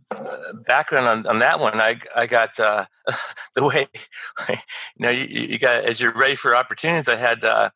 background 0.67 1.07
on, 1.07 1.27
on 1.27 1.39
that 1.41 1.59
one. 1.59 1.81
I 1.81 1.99
I 2.15 2.27
got 2.27 2.59
uh, 2.61 2.87
the 3.55 3.65
way 3.65 3.89
you 4.49 4.57
know 4.99 5.11
you, 5.11 5.25
you, 5.25 5.59
got 5.59 5.85
as 5.85 6.01
you're 6.01 6.13
ready 6.13 6.37
for 6.37 6.55
opportunities. 6.55 7.09
I 7.09 7.17
had 7.17 7.45
uh, 7.45 7.71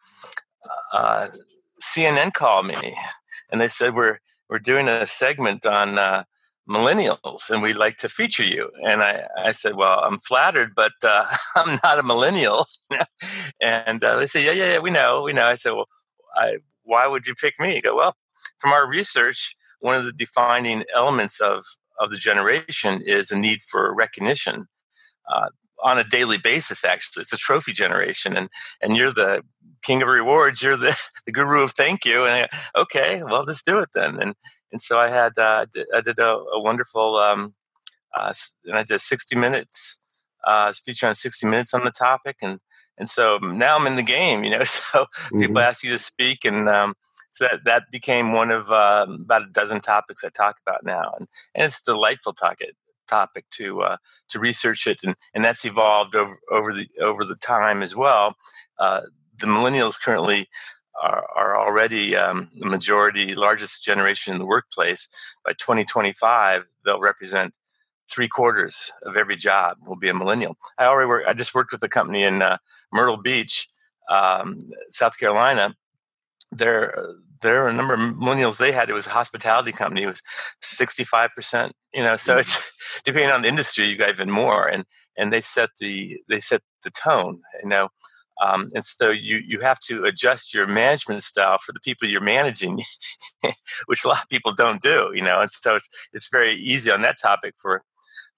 uh, 0.93 1.29
CNN 1.81 2.33
call 2.33 2.63
me, 2.63 2.95
and 3.51 3.61
they 3.61 3.69
said 3.69 3.95
we're 3.95 4.19
we're 4.49 4.59
doing 4.59 4.89
a 4.89 5.07
segment 5.07 5.67
on 5.67 6.25
millennials 6.69 7.51
and 7.51 7.63
we'd 7.63 7.77
like 7.77 7.97
to 7.97 8.09
feature 8.09 8.45
you. 8.45 8.71
And 8.83 9.03
I, 9.03 9.25
I 9.37 9.53
said, 9.53 9.75
well, 9.77 10.01
I'm 10.01 10.21
flattered, 10.21 10.75
but 10.75 10.93
uh, 11.03 11.25
I'm 11.57 11.79
not 11.83 11.99
a 11.99 12.03
millennial. 12.03 12.67
and 13.61 14.01
they 14.01 14.27
said, 14.27 14.45
yeah, 14.45 14.53
yeah, 14.53 14.73
yeah, 14.73 14.79
we 14.79 14.91
know, 14.91 15.23
we 15.23 15.33
know. 15.33 15.47
I 15.47 15.55
said, 15.55 15.73
well, 15.73 15.89
I, 16.35 16.59
why 16.85 17.07
would 17.07 17.27
you 17.27 17.35
pick 17.35 17.55
me? 17.59 17.81
go, 17.81 17.97
well, 17.97 18.17
from 18.59 18.73
our 18.73 18.87
research, 18.87 19.57
one 19.83 19.97
of 19.97 20.05
the 20.05 20.13
defining 20.13 20.85
elements 20.95 21.41
of, 21.41 21.65
of 22.01 22.11
the 22.11 22.17
generation 22.17 23.03
is 23.05 23.31
a 23.31 23.37
need 23.37 23.63
for 23.63 23.95
recognition. 23.95 24.67
Uh, 25.33 25.49
on 25.83 25.99
a 25.99 26.05
daily 26.05 26.39
basis 26.39 26.85
actually 26.85 27.21
it's 27.21 27.33
a 27.33 27.37
trophy 27.37 27.73
generation 27.73 28.37
and 28.37 28.49
and 28.81 28.97
you're 28.97 29.13
the 29.13 29.43
king 29.83 30.01
of 30.01 30.07
rewards 30.07 30.63
you're 30.63 30.77
the, 30.77 30.97
the 31.27 31.33
guru 31.33 31.63
of 31.63 31.73
thank 31.73 32.05
you 32.05 32.25
and 32.25 32.49
I, 32.53 32.81
okay 32.81 33.23
well 33.25 33.43
let's 33.45 33.63
do 33.63 33.81
it 33.81 33.89
then 33.93 34.21
and 34.21 34.35
and 34.71 34.81
so 34.81 34.99
I 34.99 35.11
had 35.11 35.37
uh, 35.39 35.67
I 35.95 36.01
did 36.01 36.19
a, 36.19 36.37
a 36.55 36.61
wonderful 36.61 37.17
um, 37.17 37.55
uh, 38.17 38.33
and 38.67 38.79
I 38.79 38.85
did 38.85 39.01
60 39.01 39.37
minutes 39.37 39.99
uh, 40.47 40.73
feature 40.73 41.09
on 41.09 41.15
60 41.15 41.47
minutes 41.47 41.75
on 41.75 41.85
the 41.85 41.91
topic 41.91 42.37
and 42.43 42.61
and 42.99 43.09
so 43.09 43.39
now 43.39 43.77
I'm 43.77 43.87
in 43.89 43.97
the 43.97 44.03
game 44.03 44.45
you 44.45 44.51
know 44.51 44.65
so 44.65 44.83
mm-hmm. 44.83 45.39
people 45.41 45.59
ask 45.59 45.83
you 45.83 45.91
to 45.91 45.99
speak 45.99 46.45
and 46.45 46.69
um, 46.69 46.95
so 47.33 47.49
that, 47.51 47.65
that 47.65 47.83
became 47.91 48.33
one 48.33 48.51
of 48.51 48.71
uh, 48.71 49.07
about 49.09 49.43
a 49.43 49.51
dozen 49.51 49.81
topics 49.81 50.23
I 50.25 50.29
talk 50.29 50.57
about 50.65 50.85
now 50.85 51.15
and, 51.19 51.27
and 51.55 51.67
it's 51.67 51.81
a 51.81 51.93
delightful 51.93 52.33
topic 52.35 52.75
topic 53.09 53.45
to 53.51 53.83
uh, 53.83 53.97
to 54.31 54.39
research 54.39 54.87
it 54.87 55.01
and, 55.03 55.17
and 55.35 55.45
that's 55.45 55.65
evolved 55.65 56.15
over 56.15 56.39
over 56.51 56.73
the 56.73 56.89
over 57.01 57.25
the 57.25 57.37
time 57.37 57.83
as 57.83 57.97
well 57.97 58.37
uh, 58.79 59.01
the 59.39 59.47
millennials 59.47 60.01
currently 60.01 60.49
are, 61.01 61.27
are 61.35 61.57
already 61.57 62.17
um, 62.17 62.51
the 62.55 62.67
majority, 62.67 63.35
largest 63.35 63.85
generation 63.85 64.33
in 64.33 64.39
the 64.39 64.47
workplace. 64.47 65.09
By 65.45 65.53
2025, 65.53 66.65
they'll 66.85 67.01
represent 67.01 67.55
three 68.11 68.29
quarters 68.29 68.93
of 69.03 69.17
every 69.17 69.37
job 69.37 69.79
will 69.87 69.97
be 69.97 70.09
a 70.09 70.15
millennial. 70.15 70.57
I 70.79 70.85
already 70.85 71.09
work. 71.09 71.25
I 71.27 71.33
just 71.33 71.55
worked 71.55 71.73
with 71.73 71.83
a 71.83 71.89
company 71.89 72.25
in 72.25 72.43
uh, 72.43 72.59
Myrtle 72.93 73.17
Beach, 73.17 73.69
um, 74.11 74.59
South 74.91 75.19
Carolina. 75.19 75.75
There, 76.53 76.95
there 77.41 77.65
are 77.65 77.69
a 77.69 77.73
number 77.73 77.95
of 77.95 78.01
millennials 78.01 78.59
they 78.59 78.73
had. 78.73 78.89
It 78.89 78.95
was 78.95 79.07
a 79.07 79.11
hospitality 79.11 79.73
company. 79.73 80.03
It 80.03 80.07
was 80.07 80.23
65 80.61 81.31
percent. 81.35 81.73
You 81.93 82.03
know, 82.03 82.17
so 82.17 82.39
it's 82.39 82.59
depending 83.05 83.31
on 83.31 83.43
the 83.43 83.49
industry, 83.49 83.89
you 83.89 83.97
got 83.97 84.11
even 84.11 84.31
more. 84.31 84.69
And 84.69 84.85
and 85.17 85.33
they 85.33 85.41
set 85.41 85.71
the 85.81 86.21
they 86.29 86.41
set 86.41 86.61
the 86.85 86.91
tone. 86.91 87.41
You 87.63 87.71
know, 87.71 87.89
um, 88.43 88.71
and 88.75 88.85
so 88.85 89.11
you, 89.11 89.41
you 89.47 89.61
have 89.61 89.79
to 89.81 90.05
adjust 90.05 90.53
your 90.53 90.67
management 90.67 91.23
style 91.23 91.59
for 91.59 91.73
the 91.73 91.81
people 91.81 92.09
you're 92.09 92.21
managing, 92.21 92.83
which 93.87 94.05
a 94.05 94.09
lot 94.09 94.23
of 94.23 94.29
people 94.29 94.53
don't 94.53 94.81
do, 94.81 95.11
you 95.15 95.23
know. 95.23 95.41
And 95.41 95.51
so 95.51 95.77
it's, 95.77 95.89
it's 96.13 96.29
very 96.29 96.57
easy 96.57 96.91
on 96.91 97.03
that 97.03 97.19
topic 97.21 97.55
for, 97.59 97.83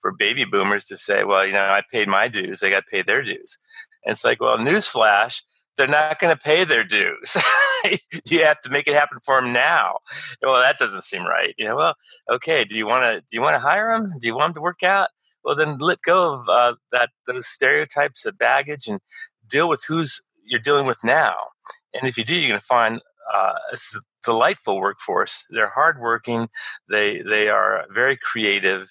for 0.02 0.12
baby 0.12 0.44
boomers 0.44 0.84
to 0.86 0.96
say, 0.96 1.24
well, 1.24 1.46
you 1.46 1.52
know, 1.52 1.60
I 1.60 1.82
paid 1.90 2.08
my 2.08 2.28
dues, 2.28 2.60
they 2.60 2.70
got 2.70 2.80
to 2.80 2.90
pay 2.90 3.02
their 3.02 3.22
dues. 3.22 3.58
And 4.04 4.12
it's 4.12 4.24
like, 4.24 4.40
well, 4.40 4.58
newsflash, 4.58 5.42
they're 5.76 5.86
not 5.86 6.18
going 6.18 6.34
to 6.34 6.40
pay 6.40 6.64
their 6.64 6.84
dues. 6.84 7.36
you 8.26 8.44
have 8.44 8.60
to 8.62 8.70
make 8.70 8.86
it 8.86 8.94
happen 8.94 9.18
for 9.24 9.40
them 9.40 9.52
now. 9.52 9.98
Well, 10.42 10.60
that 10.60 10.78
doesn't 10.78 11.02
seem 11.02 11.24
right. 11.24 11.54
You 11.58 11.68
know, 11.68 11.76
well, 11.76 11.94
okay, 12.30 12.64
do 12.64 12.76
you 12.76 12.86
want 12.86 13.02
to 13.02 13.20
do 13.20 13.36
you 13.36 13.40
want 13.40 13.54
to 13.54 13.60
hire 13.60 13.92
them? 13.92 14.14
Do 14.20 14.26
you 14.26 14.34
want 14.34 14.54
them 14.54 14.60
to 14.60 14.62
work 14.62 14.82
out? 14.82 15.08
Well, 15.44 15.56
then 15.56 15.78
let 15.78 16.00
go 16.02 16.34
of 16.34 16.48
uh, 16.48 16.74
that 16.92 17.10
those 17.26 17.46
stereotypes 17.46 18.24
of 18.24 18.38
baggage 18.38 18.86
and 18.86 19.00
deal 19.48 19.68
with 19.68 19.84
who's 19.86 20.22
you're 20.46 20.60
dealing 20.60 20.86
with 20.86 21.02
now. 21.04 21.34
And 21.92 22.08
if 22.08 22.18
you 22.18 22.24
do, 22.24 22.34
you're 22.34 22.48
going 22.48 22.60
to 22.60 22.66
find 22.66 23.00
uh, 23.32 23.54
a 23.72 23.78
delightful 24.22 24.80
workforce. 24.80 25.46
They're 25.50 25.70
hardworking. 25.70 26.48
They 26.88 27.22
they 27.22 27.48
are 27.48 27.84
very 27.90 28.16
creative. 28.16 28.88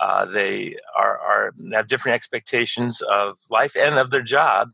Uh, 0.00 0.24
they 0.24 0.76
are, 0.98 1.18
are 1.18 1.52
have 1.72 1.86
different 1.86 2.14
expectations 2.14 3.02
of 3.02 3.38
life 3.50 3.76
and 3.76 3.96
of 3.96 4.10
their 4.10 4.22
job. 4.22 4.70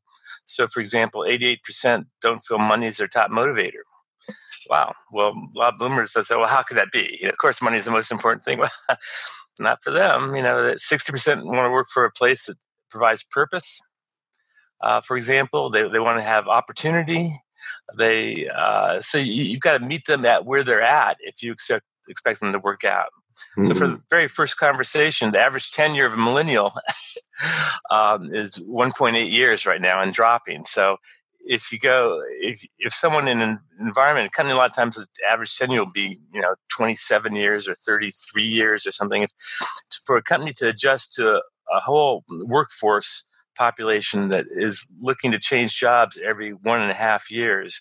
So, 0.47 0.67
for 0.67 0.81
example, 0.81 1.23
88% 1.23 2.07
don't 2.23 2.43
feel 2.43 2.59
money 2.59 2.87
is 2.87 2.97
their 2.97 3.09
top 3.09 3.31
motivator. 3.31 3.83
Wow. 4.71 4.95
Well, 5.13 5.29
a 5.29 5.59
lot 5.59 5.75
of 5.75 5.79
boomers 5.79 6.13
say, 6.13 6.35
well, 6.35 6.49
how 6.49 6.63
could 6.63 6.77
that 6.77 6.91
be? 6.91 7.19
You 7.21 7.27
know, 7.27 7.33
of 7.33 7.39
course, 7.39 7.61
money 7.63 7.79
is 7.79 7.85
the 7.85 7.91
most 7.91 8.11
important 8.11 8.43
thing. 8.43 8.61
Well, 8.89 8.99
not 9.59 9.83
for 9.83 9.91
them. 9.91 10.37
You 10.37 10.43
know, 10.43 10.75
60% 10.75 11.45
want 11.45 11.67
to 11.67 11.71
work 11.71 11.87
for 11.89 12.05
a 12.05 12.11
place 12.11 12.45
that 12.45 12.59
provides 12.91 13.25
purpose 13.25 13.81
uh, 14.81 15.01
for 15.01 15.17
example. 15.17 15.71
They, 15.71 15.89
they 15.89 15.99
want 15.99 16.19
to 16.19 16.25
have 16.25 16.49
opportunity. 16.49 17.41
They 17.97 18.49
uh, 18.49 19.01
so 19.01 19.19
you, 19.19 19.53
have 19.53 19.61
got 19.61 19.79
to 19.79 19.85
meet 19.85 20.07
them 20.07 20.25
at 20.25 20.45
where 20.45 20.63
they're 20.65 20.83
at 20.83 21.17
if 21.21 21.43
you 21.43 21.53
expect 21.53 21.85
expect 22.09 22.41
them 22.41 22.53
to 22.53 22.59
work 22.59 22.85
out. 22.85 23.09
Mm-hmm. 23.59 23.65
So 23.65 23.75
for 23.75 23.85
mm-hmm. 23.85 23.95
the 23.95 24.03
very 24.11 24.29
first 24.29 24.57
conversation, 24.59 25.31
the 25.31 25.41
average 25.41 25.71
tenure 25.71 26.07
of 26.07 26.13
a 26.13 26.17
millennial 26.17 26.75
um, 27.91 28.35
is 28.35 28.59
1.8 28.59 29.31
years 29.31 29.67
right 29.67 29.81
now 29.81 30.03
and 30.03 30.13
dropping. 30.13 30.65
So 30.65 30.97
if 31.41 31.73
you 31.73 31.79
go, 31.79 32.21
if, 32.41 32.63
if 32.79 32.93
someone 32.93 33.29
in 33.29 33.41
an 33.41 33.61
environment, 33.81 34.33
kind 34.33 34.49
of 34.49 34.55
a 34.55 34.59
lot 34.59 34.71
of 34.71 34.75
times 34.75 34.97
the 34.97 35.07
average 35.31 35.57
tenure 35.57 35.85
will 35.85 35.93
be, 35.93 36.19
you 36.33 36.41
know, 36.41 36.55
27 36.69 37.35
years 37.35 37.69
or 37.69 37.75
33 37.75 38.43
years 38.43 38.87
or 38.87 38.93
something. 38.93 39.23
If, 39.23 39.31
for 40.05 40.17
a 40.17 40.23
company 40.23 40.53
to 40.55 40.69
adjust 40.69 41.15
to 41.15 41.37
a, 41.37 41.41
a 41.73 41.81
whole 41.81 42.25
workforce 42.29 43.25
population 43.57 44.29
that 44.29 44.47
is 44.51 44.87
looking 45.01 45.33
to 45.33 45.39
change 45.39 45.79
jobs 45.79 46.19
every 46.25 46.51
one 46.51 46.81
and 46.81 46.91
a 46.91 46.95
half 46.95 47.31
years, 47.31 47.81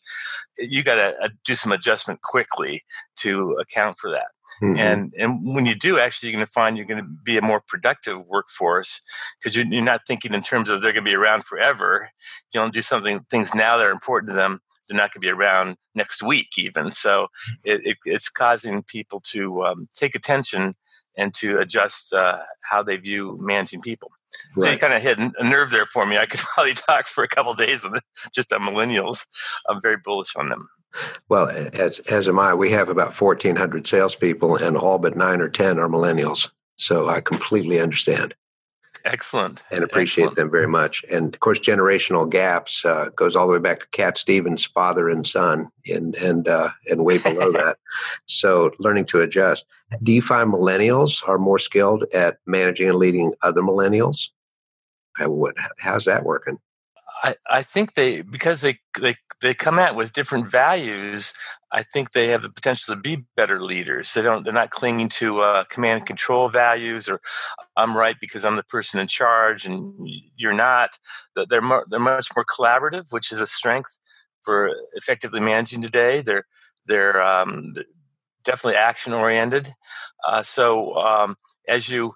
you 0.58 0.84
got 0.84 0.96
to 0.96 1.14
uh, 1.22 1.30
do 1.44 1.56
some 1.56 1.72
adjustment 1.72 2.22
quickly 2.22 2.84
to 3.18 3.52
account 3.60 3.98
for 4.00 4.10
that. 4.12 4.28
Mm-hmm. 4.62 4.80
And 4.80 5.14
and 5.18 5.56
when 5.56 5.66
you 5.66 5.76
do, 5.76 6.00
actually, 6.00 6.30
you're 6.30 6.38
going 6.38 6.46
to 6.46 6.52
find 6.52 6.78
you're 6.78 6.86
going 6.86 7.04
to 7.04 7.10
be 7.24 7.38
a 7.38 7.42
more 7.42 7.62
productive 7.68 8.26
workforce 8.28 9.02
because 9.40 9.56
you're, 9.56 9.66
you're 9.66 9.82
not 9.82 10.02
thinking 10.08 10.34
in 10.34 10.44
terms 10.44 10.70
of 10.70 10.82
they're 10.82 10.94
going 10.94 11.04
to 11.04 11.10
be 11.10 11.16
around 11.16 11.44
forever. 11.44 12.10
You 12.54 12.60
don't 12.60 12.74
do 12.74 12.82
something 12.82 13.26
things 13.30 13.56
now 13.56 13.78
that 13.78 13.86
are 13.86 13.92
important 13.92 14.30
to 14.30 14.36
them. 14.36 14.60
They're 14.88 14.98
not 14.98 15.12
going 15.12 15.22
to 15.22 15.28
be 15.28 15.30
around 15.30 15.78
next 15.96 16.22
week, 16.22 16.50
even. 16.58 16.92
So 16.92 17.28
it, 17.64 17.82
it, 17.84 17.98
it's 18.06 18.30
causing 18.30 18.84
people 18.84 19.20
to 19.32 19.64
um, 19.66 19.90
take 19.96 20.14
attention 20.14 20.76
and 21.18 21.34
to 21.34 21.58
adjust 21.58 22.14
uh, 22.14 22.40
how 22.62 22.84
they 22.84 22.98
view 22.98 23.38
managing 23.40 23.82
people. 23.82 24.12
So 24.58 24.66
right. 24.66 24.74
you 24.74 24.80
kind 24.80 24.94
of 24.94 25.02
hit 25.02 25.18
a 25.20 25.44
nerve 25.44 25.72
there 25.72 25.86
for 25.86 26.06
me. 26.06 26.18
I 26.18 26.26
could 26.26 26.40
probably 26.56 26.74
talk 26.74 27.08
for 27.08 27.24
a 27.24 27.28
couple 27.28 27.54
days 27.54 27.84
on 27.86 27.98
just 28.34 28.54
on 28.54 28.62
millennials. 28.62 29.26
I'm 29.70 29.82
very 29.82 29.98
bullish 29.98 30.36
on 30.36 30.50
them. 30.50 30.70
Well, 31.28 31.50
as 31.74 32.00
as 32.00 32.28
am 32.28 32.40
I. 32.40 32.54
We 32.54 32.72
have 32.72 32.90
about 32.90 33.20
1,400 33.20 33.86
salespeople, 33.86 34.56
and 34.56 34.78
all 34.78 34.98
but 34.98 35.18
nine 35.18 35.42
or 35.42 35.50
ten 35.50 35.78
are 35.78 35.90
millennials. 35.90 36.50
So 36.78 37.10
I 37.10 37.22
completely 37.22 37.80
understand. 37.80 38.34
Excellent. 39.06 39.64
And 39.70 39.84
appreciate 39.84 40.26
Excellent. 40.26 40.38
them 40.38 40.52
very 40.52 40.68
much. 40.68 41.06
And 41.12 41.34
of 41.34 41.40
course, 41.40 41.60
generational 41.60 42.30
gaps 42.30 42.84
uh, 42.84 43.10
goes 43.16 43.36
all 43.36 43.46
the 43.46 43.54
way 43.54 43.60
back 43.60 43.82
to 43.82 43.88
Cat 43.88 44.18
Stevens' 44.18 44.66
father 44.66 45.10
and 45.10 45.26
son, 45.26 45.70
and 45.88 46.16
and 46.16 46.48
uh, 46.48 46.72
and 46.90 47.06
way 47.06 47.20
below 47.20 47.52
that. 47.54 47.78
So 48.26 48.72
learning 48.80 49.06
to 49.08 49.22
adjust. 49.22 49.66
Do 50.02 50.12
you 50.12 50.22
find 50.22 50.52
millennials 50.52 51.28
are 51.30 51.38
more 51.38 51.60
skilled 51.60 52.06
at 52.14 52.40
managing 52.48 52.90
and 52.90 52.98
leading 52.98 53.34
other 53.44 53.62
millennials? 53.62 54.30
How's 55.78 56.06
that 56.06 56.26
working? 56.26 56.58
I, 57.26 57.36
I 57.50 57.62
think 57.64 57.96
they 57.96 58.22
because 58.22 58.62
they 58.62 58.78
they 59.00 59.16
they 59.42 59.56
come 59.56 59.80
at 59.80 59.96
with 59.96 60.14
different 60.14 60.48
values. 60.48 61.34
I 61.72 61.82
think 61.82 62.12
they 62.12 62.28
have 62.28 62.44
the 62.44 62.52
potential 62.52 62.94
to 62.94 63.02
be 63.02 63.26
better 63.36 63.60
leaders. 63.60 64.14
They 64.14 64.22
don't. 64.22 64.44
They're 64.44 64.54
not 64.54 64.70
clinging 64.70 65.10
to 65.10 65.42
uh, 65.42 65.64
command 65.64 66.00
and 66.00 66.06
control 66.06 66.50
values, 66.50 67.10
or 67.10 67.20
I'm 67.76 67.98
right 67.98 68.16
because 68.22 68.46
I'm 68.46 68.58
the 68.58 68.64
person 68.64 69.00
in 69.00 69.08
charge 69.08 69.66
and 69.66 70.08
you're 70.36 70.54
not. 70.54 71.00
They're 71.36 71.62
they're 71.90 72.00
much 72.00 72.28
more 72.36 72.46
collaborative, 72.46 73.12
which 73.12 73.32
is 73.32 73.42
a 73.42 73.48
strength 73.48 73.98
for 74.44 74.70
effectively 74.94 75.40
managing 75.40 75.82
today. 75.82 76.22
They're 76.22 76.46
they're 76.86 77.24
um, 77.24 77.74
definitely 78.44 78.78
action 78.78 79.14
oriented. 79.14 79.74
Uh, 80.24 80.44
so 80.44 80.96
um, 80.98 81.38
as 81.68 81.90
you 81.90 82.14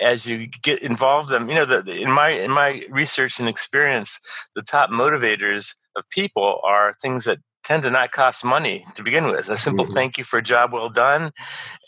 as 0.00 0.26
you 0.26 0.48
get 0.62 0.82
involved 0.82 1.28
them 1.28 1.48
you 1.48 1.54
know 1.54 1.64
the, 1.64 1.80
in 1.90 2.10
my 2.10 2.30
in 2.30 2.50
my 2.50 2.82
research 2.90 3.38
and 3.38 3.48
experience 3.48 4.18
the 4.54 4.62
top 4.62 4.90
motivators 4.90 5.74
of 5.96 6.08
people 6.10 6.60
are 6.64 6.94
things 7.00 7.24
that 7.24 7.38
tend 7.64 7.82
to 7.82 7.90
not 7.90 8.12
cost 8.12 8.44
money 8.44 8.84
to 8.94 9.02
begin 9.02 9.26
with. 9.26 9.48
A 9.48 9.56
simple 9.56 9.84
mm-hmm. 9.84 9.94
thank 9.94 10.18
you 10.18 10.24
for 10.24 10.38
a 10.38 10.42
job 10.42 10.72
well 10.72 10.90
done, 10.90 11.32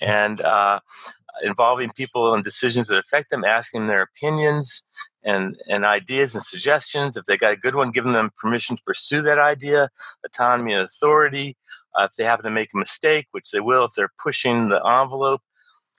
and 0.00 0.40
uh, 0.40 0.80
involving 1.42 1.90
people 1.90 2.34
in 2.34 2.42
decisions 2.42 2.88
that 2.88 2.98
affect 2.98 3.30
them, 3.30 3.44
asking 3.44 3.86
their 3.86 4.02
opinions 4.02 4.82
and, 5.22 5.56
and 5.68 5.84
ideas 5.84 6.34
and 6.34 6.42
suggestions. 6.42 7.16
If 7.16 7.26
they 7.26 7.36
got 7.36 7.52
a 7.52 7.56
good 7.56 7.74
one, 7.74 7.90
giving 7.90 8.12
them 8.12 8.30
permission 8.38 8.76
to 8.76 8.82
pursue 8.84 9.22
that 9.22 9.38
idea, 9.38 9.90
autonomy 10.24 10.72
and 10.72 10.82
authority. 10.82 11.56
Uh, 11.98 12.04
if 12.04 12.16
they 12.16 12.24
happen 12.24 12.44
to 12.44 12.50
make 12.50 12.70
a 12.74 12.78
mistake, 12.78 13.26
which 13.30 13.50
they 13.50 13.60
will 13.60 13.84
if 13.84 13.94
they're 13.94 14.12
pushing 14.22 14.68
the 14.68 14.84
envelope, 14.84 15.40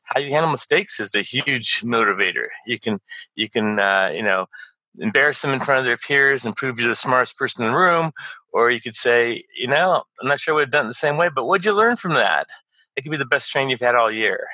how 0.08 0.20
you 0.20 0.32
handle 0.32 0.52
mistakes 0.52 1.00
is 1.00 1.16
a 1.16 1.22
huge 1.22 1.82
motivator. 1.84 2.48
You 2.66 2.80
can 2.80 3.00
you 3.36 3.50
can 3.50 3.80
uh, 3.80 4.12
you 4.14 4.24
know 4.24 4.48
embarrass 5.00 5.42
them 5.42 5.52
in 5.52 5.60
front 5.60 5.80
of 5.80 5.86
their 5.86 5.98
peers 5.98 6.46
and 6.46 6.56
prove 6.56 6.80
you're 6.80 6.90
the 6.90 6.96
smartest 6.96 7.38
person 7.38 7.64
in 7.64 7.72
the 7.72 7.78
room, 7.78 8.12
or 8.52 8.72
you 8.72 8.82
could 8.82 8.96
say, 8.96 9.44
you 9.56 9.68
know, 9.68 10.04
I'm 10.20 10.28
not 10.28 10.40
sure 10.40 10.56
we 10.56 10.62
would 10.62 10.68
have 10.68 10.72
done 10.72 10.86
it 10.86 10.90
the 10.90 10.96
same 10.96 11.18
way, 11.18 11.30
but 11.30 11.46
what'd 11.46 11.66
you 11.66 11.74
learn 11.74 11.96
from 11.96 12.14
that? 12.14 12.48
It 12.96 13.02
could 13.02 13.12
be 13.12 13.18
the 13.18 13.26
best 13.26 13.52
training 13.52 13.70
you've 13.70 13.80
had 13.80 13.96
all 13.96 14.12
year. 14.12 14.48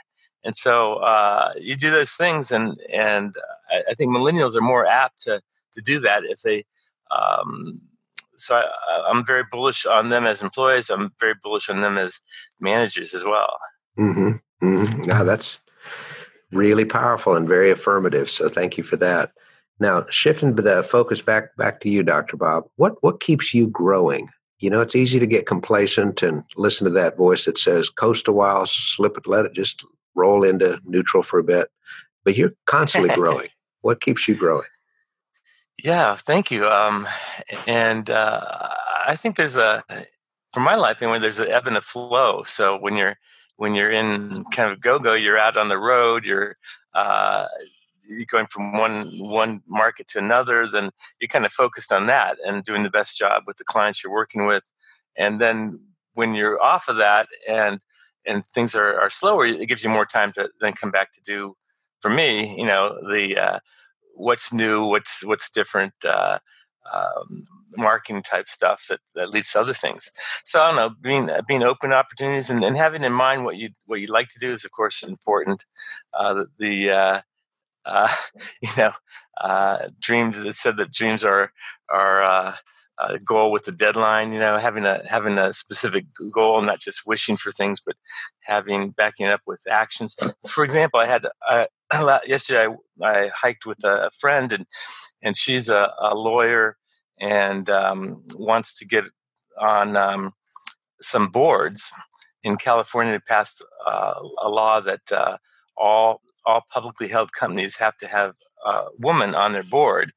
And 0.44 0.56
so 0.56 0.96
uh, 0.96 1.54
you 1.58 1.76
do 1.76 1.90
those 1.90 2.12
things, 2.12 2.52
and 2.52 2.78
and 2.92 3.34
I, 3.72 3.92
I, 3.92 3.94
think 3.94 4.12
millennials 4.12 4.58
are 4.58 4.62
more 4.62 4.86
apt 4.86 5.24
to 5.24 5.42
to 5.72 5.82
do 5.82 6.00
that 6.02 6.24
if 6.26 6.42
they. 6.42 6.66
Um, 7.12 7.80
so 8.36 8.56
I, 8.56 9.10
am 9.10 9.26
very 9.26 9.44
bullish 9.50 9.86
on 9.86 10.10
them 10.10 10.26
as 10.26 10.42
employees. 10.42 10.90
I'm 10.90 11.14
very 11.20 11.36
bullish 11.42 11.70
on 11.70 11.80
them 11.80 11.98
as 11.98 12.20
managers 12.60 13.14
as 13.14 13.24
well. 13.24 13.58
Mm-hmm. 13.98 14.38
Mm-hmm. 14.62 15.04
Now 15.04 15.24
that's 15.24 15.60
really 16.52 16.86
powerful 16.86 17.36
and 17.36 17.48
very 17.48 17.72
affirmative. 17.72 18.30
So 18.30 18.48
thank 18.50 18.78
you 18.78 18.84
for 18.84 18.98
that. 18.98 19.32
Now 19.80 20.06
shifting 20.10 20.56
the 20.56 20.84
focus 20.84 21.22
back 21.22 21.56
back 21.58 21.82
to 21.82 21.90
you, 21.90 22.04
Dr. 22.04 22.38
Bob. 22.38 22.66
What 22.76 23.02
what 23.02 23.20
keeps 23.20 23.54
you 23.54 23.68
growing? 23.68 24.30
You 24.60 24.70
know, 24.70 24.82
it's 24.82 24.96
easy 24.96 25.20
to 25.20 25.28
get 25.28 25.46
complacent 25.46 26.24
and 26.24 26.44
listen 26.56 26.86
to 26.86 26.92
that 26.92 27.18
voice 27.18 27.46
that 27.46 27.58
says, 27.58 27.90
"Coast 27.90 28.28
a 28.28 28.32
while, 28.32 28.66
slip 28.66 29.18
it, 29.18 29.28
let 29.28 29.46
it 29.46 29.54
just 29.54 29.84
roll 30.16 30.44
into 30.44 30.80
neutral 30.86 31.24
for 31.24 31.40
a 31.40 31.44
bit, 31.44 31.70
but 32.24 32.38
you're 32.38 32.54
constantly 32.66 33.10
growing. 33.16 33.50
what 33.82 34.02
keeps 34.02 34.28
you 34.28 34.36
growing? 34.36 34.68
Yeah, 35.84 36.16
thank 36.16 36.52
you. 36.52 36.70
Um, 36.70 37.08
and 37.68 38.10
uh, 38.10 38.70
I 39.06 39.16
think 39.16 39.36
there's 39.36 39.58
a, 39.58 39.84
for 40.54 40.60
my 40.60 40.76
life 40.76 41.02
anyway, 41.02 41.20
there's 41.20 41.40
an 41.40 41.50
ebb 41.50 41.68
and 41.68 41.78
a 41.78 41.82
flow. 41.82 42.44
So 42.44 42.78
when 42.78 42.96
you're 42.96 43.18
when 43.58 43.76
you're 43.76 43.92
in 43.92 44.44
kind 44.52 44.72
of 44.72 44.82
go 44.82 45.00
go, 45.00 45.14
you're 45.14 45.38
out 45.38 45.58
on 45.58 45.70
the 45.70 45.78
road, 45.78 46.26
you're 46.26 46.58
uh, 46.94 47.48
you're 48.08 48.26
going 48.26 48.48
from 48.48 48.78
one 48.78 49.06
one 49.20 49.62
market 49.68 50.08
to 50.10 50.20
another. 50.20 50.68
Then 50.68 50.90
you're 51.20 51.28
kind 51.28 51.46
of 51.46 51.52
focused 51.52 51.92
on 51.92 52.08
that 52.08 52.38
and 52.46 52.64
doing 52.64 52.84
the 52.84 52.90
best 52.90 53.18
job 53.18 53.44
with 53.48 53.58
the 53.58 53.64
clients 53.64 54.04
you're 54.04 54.14
working 54.14 54.46
with. 54.46 54.64
And 55.18 55.40
then 55.40 55.80
when 56.14 56.34
you're 56.34 56.62
off 56.62 56.88
of 56.88 56.98
that 56.98 57.28
and 57.50 57.80
and 58.26 58.46
things 58.48 58.74
are, 58.76 59.00
are 59.00 59.10
slower, 59.10 59.46
it 59.46 59.68
gives 59.68 59.84
you 59.84 59.90
more 59.90 60.06
time 60.06 60.32
to 60.34 60.50
then 60.62 60.74
come 60.74 60.92
back 60.92 61.12
to 61.14 61.22
do. 61.22 61.56
For 62.02 62.10
me, 62.10 62.56
you 62.58 62.66
know, 62.66 62.98
the 63.12 63.38
uh, 63.38 63.60
what's 64.16 64.54
new, 64.54 64.86
what's 64.86 65.26
what's 65.26 65.50
different, 65.50 65.94
uh, 66.06 66.40
um, 66.92 67.46
marketing 67.78 68.22
type 68.22 68.48
stuff 68.48 68.86
that, 68.90 69.00
that 69.16 69.30
leads 69.30 69.52
to 69.52 69.62
other 69.62 69.74
things. 69.74 70.12
So 70.46 70.62
I 70.62 70.68
don't 70.68 70.76
know, 70.76 70.90
being 71.02 71.30
being 71.48 71.64
open 71.64 71.92
to 71.92 71.96
opportunities 71.96 72.50
and, 72.50 72.64
and 72.64 72.78
having 72.78 73.04
in 73.04 73.14
mind 73.14 73.46
what 73.46 73.58
you 73.58 73.70
what 73.86 74.00
you'd 74.02 74.10
like 74.10 74.30
to 74.30 74.40
do 74.40 74.52
is 74.52 74.66
of 74.66 74.72
course 74.72 75.04
important. 75.04 75.66
Uh, 76.18 76.46
the 76.60 76.92
uh, 76.92 77.22
uh, 77.86 78.14
you 78.62 78.70
know 78.78 78.92
uh, 79.42 79.88
dreams 80.00 80.42
that 80.42 80.54
said 80.54 80.78
that 80.78 80.92
dreams 80.92 81.24
are 81.24 81.52
are 81.92 82.56
a 83.00 83.20
goal 83.20 83.52
with 83.52 83.68
a 83.68 83.72
deadline. 83.72 84.34
You 84.34 84.40
know, 84.40 84.58
having 84.58 84.86
a 84.86 85.02
having 85.08 85.38
a 85.38 85.54
specific 85.54 86.06
goal, 86.34 86.62
not 86.62 86.80
just 86.80 87.06
wishing 87.06 87.38
for 87.38 87.52
things, 87.52 87.80
but 87.80 87.96
having 88.42 88.92
backing 88.92 89.28
it 89.28 89.34
up 89.34 89.42
with 89.46 89.62
actions. 89.70 90.16
For 90.48 90.64
example, 90.64 91.00
I 91.00 91.06
had 91.06 91.28
uh, 91.50 91.66
yesterday 92.28 92.68
I, 93.04 93.08
I, 93.08 93.30
hiked 93.34 93.66
with 93.66 93.84
a 93.84 94.10
friend, 94.20 94.52
and 94.52 94.66
and 95.22 95.38
she's 95.38 95.70
a, 95.70 95.92
a 96.00 96.16
lawyer 96.16 96.78
and 97.20 97.70
um, 97.70 98.24
wants 98.38 98.78
to 98.80 98.86
get 98.86 99.06
on 99.60 99.96
um, 99.96 100.34
some 101.02 101.28
boards 101.28 101.92
in 102.44 102.58
California. 102.58 103.20
Passed 103.28 103.64
uh, 103.86 104.14
a 104.42 104.50
law 104.50 104.82
that 104.82 105.12
uh, 105.12 105.38
all 105.78 106.22
all 106.46 106.64
publicly 106.72 107.08
held 107.08 107.32
companies 107.32 107.78
have 107.78 107.98
to 107.98 108.08
have 108.08 108.34
a 108.66 108.84
woman 109.00 109.36
on 109.36 109.54
their 109.54 109.64
board 109.64 110.12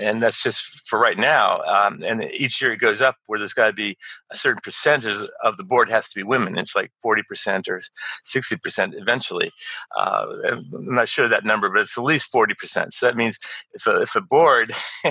and 0.00 0.22
that's 0.22 0.42
just 0.42 0.62
for 0.88 0.98
right 0.98 1.18
now. 1.18 1.60
Um, 1.62 2.00
and 2.06 2.24
each 2.24 2.60
year 2.60 2.72
it 2.72 2.78
goes 2.78 3.00
up 3.00 3.16
where 3.26 3.38
there's 3.38 3.52
got 3.52 3.66
to 3.66 3.72
be 3.72 3.96
a 4.30 4.36
certain 4.36 4.60
percentage 4.62 5.16
of 5.42 5.56
the 5.56 5.64
board 5.64 5.88
has 5.90 6.08
to 6.08 6.18
be 6.18 6.22
women. 6.22 6.58
It's 6.58 6.74
like 6.74 6.90
40% 7.04 7.68
or 7.68 7.82
60% 8.26 8.92
eventually. 8.94 9.52
Uh, 9.96 10.26
I'm 10.48 10.94
not 10.94 11.08
sure 11.08 11.28
that 11.28 11.44
number, 11.44 11.68
but 11.70 11.80
it's 11.80 11.96
at 11.96 12.04
least 12.04 12.32
40%. 12.32 12.92
So 12.92 13.06
that 13.06 13.16
means 13.16 13.38
if 13.72 13.86
a, 13.86 14.02
if 14.02 14.14
a 14.14 14.20
board, 14.20 14.74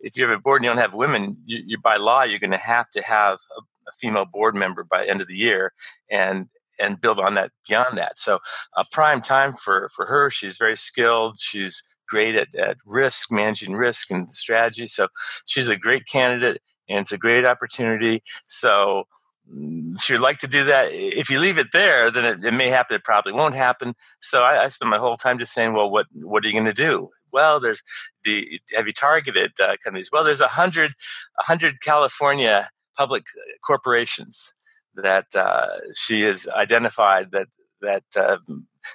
if 0.00 0.16
you 0.16 0.26
have 0.26 0.36
a 0.36 0.40
board 0.40 0.60
and 0.60 0.64
you 0.64 0.70
don't 0.70 0.78
have 0.78 0.94
women, 0.94 1.36
you, 1.44 1.62
you 1.66 1.78
by 1.78 1.96
law, 1.96 2.22
you're 2.22 2.38
going 2.38 2.50
to 2.50 2.56
have 2.56 2.90
to 2.90 3.02
have 3.02 3.38
a, 3.56 3.60
a 3.88 3.92
female 3.98 4.24
board 4.24 4.54
member 4.54 4.84
by 4.84 5.06
end 5.06 5.20
of 5.20 5.28
the 5.28 5.36
year. 5.36 5.72
And 6.10 6.48
and 6.80 7.00
build 7.00 7.20
on 7.20 7.34
that 7.34 7.52
beyond 7.68 7.96
that. 7.98 8.18
So, 8.18 8.40
a 8.76 8.80
uh, 8.80 8.84
prime 8.90 9.22
time 9.22 9.52
for 9.52 9.88
for 9.94 10.06
her. 10.06 10.28
She's 10.28 10.56
very 10.56 10.76
skilled. 10.76 11.38
She's 11.38 11.84
great 12.14 12.36
at, 12.42 12.54
at 12.68 12.76
risk, 13.00 13.32
managing 13.32 13.74
risk 13.86 14.10
and 14.12 14.30
strategy. 14.44 14.86
So 14.86 15.08
she's 15.50 15.68
a 15.68 15.76
great 15.86 16.04
candidate 16.06 16.58
and 16.88 17.00
it's 17.00 17.12
a 17.12 17.24
great 17.26 17.44
opportunity. 17.52 18.22
So 18.46 19.04
mm, 19.52 20.00
she'd 20.02 20.26
like 20.28 20.38
to 20.44 20.50
do 20.56 20.62
that. 20.72 20.84
If 21.22 21.26
you 21.30 21.40
leave 21.40 21.58
it 21.58 21.72
there, 21.72 22.02
then 22.14 22.24
it, 22.24 22.44
it 22.44 22.54
may 22.62 22.68
happen. 22.68 22.94
It 22.96 23.04
probably 23.10 23.32
won't 23.40 23.56
happen. 23.66 23.88
So 24.20 24.36
I, 24.42 24.64
I 24.64 24.68
spend 24.68 24.90
my 24.90 25.02
whole 25.04 25.16
time 25.16 25.38
just 25.38 25.54
saying, 25.56 25.72
well, 25.74 25.90
what, 25.90 26.06
what 26.32 26.44
are 26.44 26.48
you 26.48 26.58
going 26.60 26.74
to 26.76 26.84
do? 26.90 27.08
Well, 27.32 27.58
there's 27.58 27.82
the, 28.22 28.60
have 28.76 28.86
you 28.86 28.92
targeted 28.92 29.52
uh, 29.60 29.74
companies? 29.82 30.10
Well, 30.12 30.24
there's 30.24 30.46
a 30.50 30.54
hundred, 30.60 30.92
a 31.40 31.44
hundred 31.50 31.80
California 31.80 32.70
public 32.96 33.24
corporations 33.66 34.54
that 34.94 35.26
uh, 35.34 35.66
she 35.94 36.22
has 36.22 36.46
identified 36.48 37.32
that 37.32 37.48
that 37.80 38.04
uh, 38.16 38.38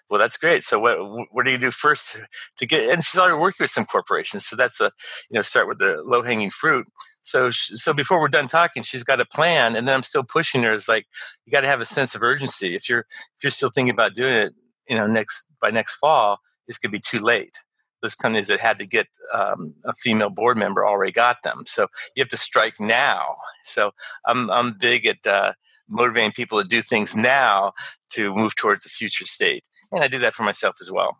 well, 0.09 0.19
that's 0.19 0.37
great. 0.37 0.63
So 0.63 0.79
what 0.79 0.97
what 1.31 1.45
do 1.45 1.51
you 1.51 1.57
do 1.57 1.71
first 1.71 2.17
to 2.57 2.65
get? 2.65 2.89
And 2.89 3.03
she's 3.03 3.19
already 3.19 3.37
working 3.37 3.63
with 3.63 3.71
some 3.71 3.85
corporations, 3.85 4.45
so 4.45 4.55
that's 4.55 4.79
a 4.79 4.91
you 5.29 5.35
know 5.35 5.41
start 5.41 5.67
with 5.67 5.79
the 5.79 6.01
low 6.05 6.21
hanging 6.21 6.49
fruit. 6.49 6.87
So 7.21 7.49
so 7.51 7.93
before 7.93 8.19
we're 8.19 8.27
done 8.27 8.47
talking, 8.47 8.83
she's 8.83 9.03
got 9.03 9.21
a 9.21 9.25
plan, 9.25 9.75
and 9.75 9.87
then 9.87 9.95
I'm 9.95 10.03
still 10.03 10.23
pushing 10.23 10.63
her. 10.63 10.73
It's 10.73 10.87
like 10.87 11.05
you 11.45 11.51
got 11.51 11.61
to 11.61 11.67
have 11.67 11.81
a 11.81 11.85
sense 11.85 12.15
of 12.15 12.23
urgency. 12.23 12.75
If 12.75 12.89
you're 12.89 13.05
if 13.37 13.43
you're 13.43 13.51
still 13.51 13.69
thinking 13.69 13.93
about 13.93 14.15
doing 14.15 14.33
it, 14.33 14.53
you 14.87 14.95
know, 14.95 15.07
next 15.07 15.45
by 15.61 15.69
next 15.71 15.95
fall, 15.95 16.39
this 16.67 16.77
could 16.77 16.91
be 16.91 16.99
too 16.99 17.19
late. 17.19 17.57
Those 18.01 18.15
companies 18.15 18.47
that 18.47 18.61
had 18.61 18.77
to 18.79 18.85
get 18.85 19.07
um, 19.33 19.75
a 19.83 19.93
female 19.93 20.29
board 20.29 20.57
member 20.57 20.87
already 20.87 21.11
got 21.11 21.43
them. 21.43 21.63
So 21.65 21.87
you 22.15 22.21
have 22.21 22.29
to 22.29 22.37
strike 22.37 22.79
now. 22.79 23.35
So 23.65 23.91
I'm 24.25 24.49
I'm 24.49 24.75
big 24.79 25.05
at 25.05 25.27
uh, 25.27 25.53
motivating 25.89 26.31
people 26.31 26.61
to 26.61 26.67
do 26.67 26.81
things 26.81 27.15
now 27.15 27.73
to 28.11 28.33
move 28.33 28.55
towards 28.55 28.83
the 28.83 28.89
future 28.89 29.25
state 29.25 29.65
and 29.91 30.03
i 30.03 30.07
do 30.07 30.19
that 30.19 30.33
for 30.33 30.43
myself 30.43 30.75
as 30.81 30.91
well. 30.91 31.17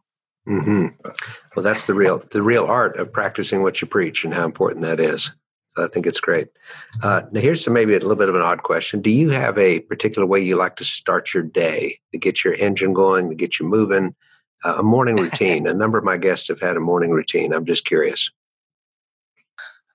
Mm-hmm. 0.48 0.88
well 1.56 1.64
that's 1.64 1.86
the 1.86 1.94
real 1.94 2.24
the 2.32 2.42
real 2.42 2.66
art 2.66 2.98
of 2.98 3.12
practicing 3.12 3.62
what 3.62 3.82
you 3.82 3.88
preach 3.88 4.24
and 4.24 4.34
how 4.34 4.46
important 4.46 4.84
that 4.84 5.00
is. 5.00 5.32
So 5.76 5.86
i 5.86 5.88
think 5.88 6.06
it's 6.06 6.20
great. 6.20 6.48
Uh, 7.04 7.22
now 7.32 7.42
here's 7.42 7.64
some 7.64 7.74
maybe 7.74 7.94
a 7.94 8.00
little 8.00 8.16
bit 8.16 8.30
of 8.30 8.36
an 8.36 8.42
odd 8.42 8.64
question. 8.64 9.02
Do 9.02 9.12
you 9.12 9.30
have 9.30 9.58
a 9.58 9.82
particular 9.82 10.26
way 10.26 10.40
you 10.42 10.56
like 10.56 10.76
to 10.78 10.84
start 10.84 11.34
your 11.34 11.44
day 11.44 12.00
to 12.12 12.18
get 12.18 12.44
your 12.44 12.56
engine 12.56 12.94
going 12.94 13.30
to 13.30 13.36
get 13.36 13.60
you 13.60 13.68
moving? 13.68 14.16
Uh, 14.66 14.76
a 14.80 14.84
morning 14.84 15.16
routine. 15.16 15.68
A 15.68 15.74
number 15.74 15.98
of 15.98 16.04
my 16.04 16.18
guests 16.18 16.50
have 16.50 16.60
had 16.60 16.76
a 16.76 16.82
morning 16.82 17.12
routine. 17.12 17.54
I'm 17.54 17.66
just 17.66 17.86
curious. 17.86 18.30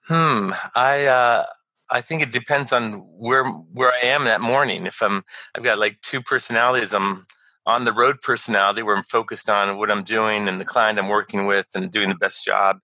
Hmm. 0.06 0.52
I 0.74 1.06
uh 1.06 1.44
I 1.90 2.00
think 2.00 2.22
it 2.22 2.32
depends 2.32 2.72
on 2.72 2.94
where 3.18 3.44
where 3.44 3.92
I 3.92 4.06
am 4.06 4.24
that 4.24 4.40
morning. 4.40 4.86
If 4.86 5.02
I'm, 5.02 5.24
I've 5.54 5.62
got 5.62 5.78
like 5.78 6.00
two 6.00 6.20
personalities. 6.22 6.94
I'm 6.94 7.26
on 7.66 7.84
the 7.84 7.92
road 7.92 8.20
personality 8.20 8.82
where 8.82 8.96
I'm 8.96 9.04
focused 9.04 9.48
on 9.48 9.78
what 9.78 9.90
I'm 9.90 10.04
doing 10.04 10.48
and 10.48 10.60
the 10.60 10.64
client 10.64 10.98
I'm 10.98 11.08
working 11.08 11.46
with 11.46 11.66
and 11.74 11.90
doing 11.90 12.08
the 12.08 12.14
best 12.14 12.44
job 12.44 12.78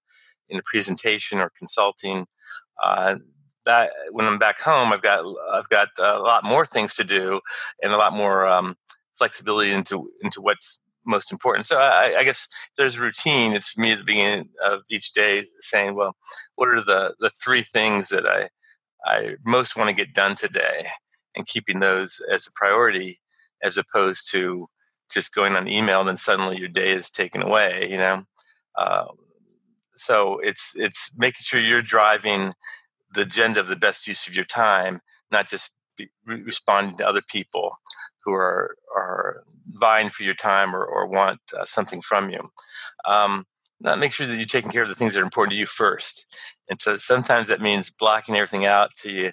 in 0.49 0.59
a 0.59 0.63
presentation 0.65 1.39
or 1.39 1.51
consulting. 1.57 2.27
Uh, 2.83 3.17
that 3.67 3.91
when 4.13 4.27
I'm 4.27 4.39
back 4.39 4.59
home, 4.59 4.93
I've 4.93 5.03
got 5.03 5.25
I've 5.53 5.69
got 5.69 5.89
a 5.99 6.19
lot 6.19 6.45
more 6.45 6.65
things 6.65 6.95
to 6.97 7.05
do 7.05 7.41
and 7.83 7.93
a 7.93 7.99
lot 7.99 8.15
more 8.15 8.47
um, 8.47 8.77
flexibility 9.17 9.71
into 9.71 10.11
into 10.23 10.41
what's 10.41 10.79
most 11.05 11.31
important. 11.31 11.67
So 11.67 11.79
I, 11.79 12.19
I, 12.19 12.25
guess 12.25 12.47
there's 12.77 12.97
a 12.97 13.01
routine. 13.01 13.55
It's 13.55 13.77
me 13.77 13.93
at 13.93 13.99
the 13.99 14.05
beginning 14.05 14.51
of 14.65 14.81
each 14.91 15.13
day 15.13 15.45
saying, 15.59 15.95
well, 15.95 16.17
what 16.57 16.69
are 16.69 16.85
the 16.85 17.15
the 17.21 17.31
three 17.31 17.63
things 17.63 18.09
that 18.09 18.27
I 18.27 18.49
I 19.05 19.35
most 19.45 19.77
want 19.77 19.89
to 19.89 19.95
get 19.95 20.15
done 20.15 20.37
today 20.37 20.89
and 21.37 21.47
keeping 21.47 21.79
those 21.79 22.21
as 22.33 22.47
a 22.47 22.53
priority 22.55 23.21
as 23.63 23.79
opposed 23.79 24.31
to 24.33 24.69
just 25.11 25.35
going 25.35 25.57
on 25.57 25.69
email 25.69 26.01
and 26.01 26.09
then 26.09 26.17
suddenly 26.17 26.59
your 26.59 26.69
day 26.69 26.93
is 26.93 27.11
taken 27.11 27.43
away, 27.43 27.89
you 27.91 27.97
know? 27.97 28.25
Um, 28.79 29.09
so 29.97 30.39
it's, 30.41 30.73
it's 30.77 31.11
making 31.19 31.43
sure 31.43 31.61
you're 31.61 31.83
driving 31.83 32.55
the 33.13 33.23
agenda 33.23 33.61
of 33.61 33.69
the 33.69 33.77
best 33.77 34.07
use 34.07 34.27
of 34.27 34.35
your 34.35 34.45
time, 34.45 35.01
not 35.31 35.49
just 35.49 35.73
responding 36.27 36.97
to 36.97 37.07
other 37.07 37.23
people 37.29 37.77
who 38.25 38.33
are 38.33 38.77
are 38.95 39.43
vying 39.67 40.11
for 40.11 40.23
your 40.23 40.35
time 40.35 40.75
or, 40.75 40.85
or 40.85 41.07
want 41.07 41.41
uh, 41.59 41.65
something 41.65 42.01
from 42.01 42.31
you. 42.31 42.51
Um, 43.07 43.47
make 43.81 44.13
sure 44.13 44.27
that 44.27 44.37
you're 44.37 44.45
taking 44.45 44.71
care 44.71 44.83
of 44.83 44.89
the 44.89 44.95
things 44.95 45.15
that 45.15 45.21
are 45.21 45.25
important 45.25 45.53
to 45.53 45.59
you 45.59 45.67
first. 45.67 46.27
And 46.69 46.79
so 46.79 46.97
sometimes 46.97 47.49
that 47.49 47.61
means 47.61 47.91
blocking 47.91 48.37
everything 48.37 48.67
out 48.67 48.95
to 48.99 49.11
you 49.11 49.33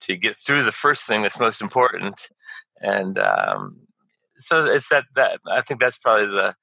to 0.00 0.16
get 0.16 0.36
through 0.36 0.62
the 0.62 0.72
first 0.72 1.06
thing 1.06 1.22
that's 1.22 1.40
most 1.40 1.60
important. 1.60 2.14
And 2.80 3.18
um, 3.18 3.86
so 4.36 4.64
it's 4.66 4.88
that 4.88 5.04
that 5.14 5.40
I 5.50 5.62
think 5.62 5.80
that's 5.80 5.98
probably 5.98 6.26
the 6.26 6.54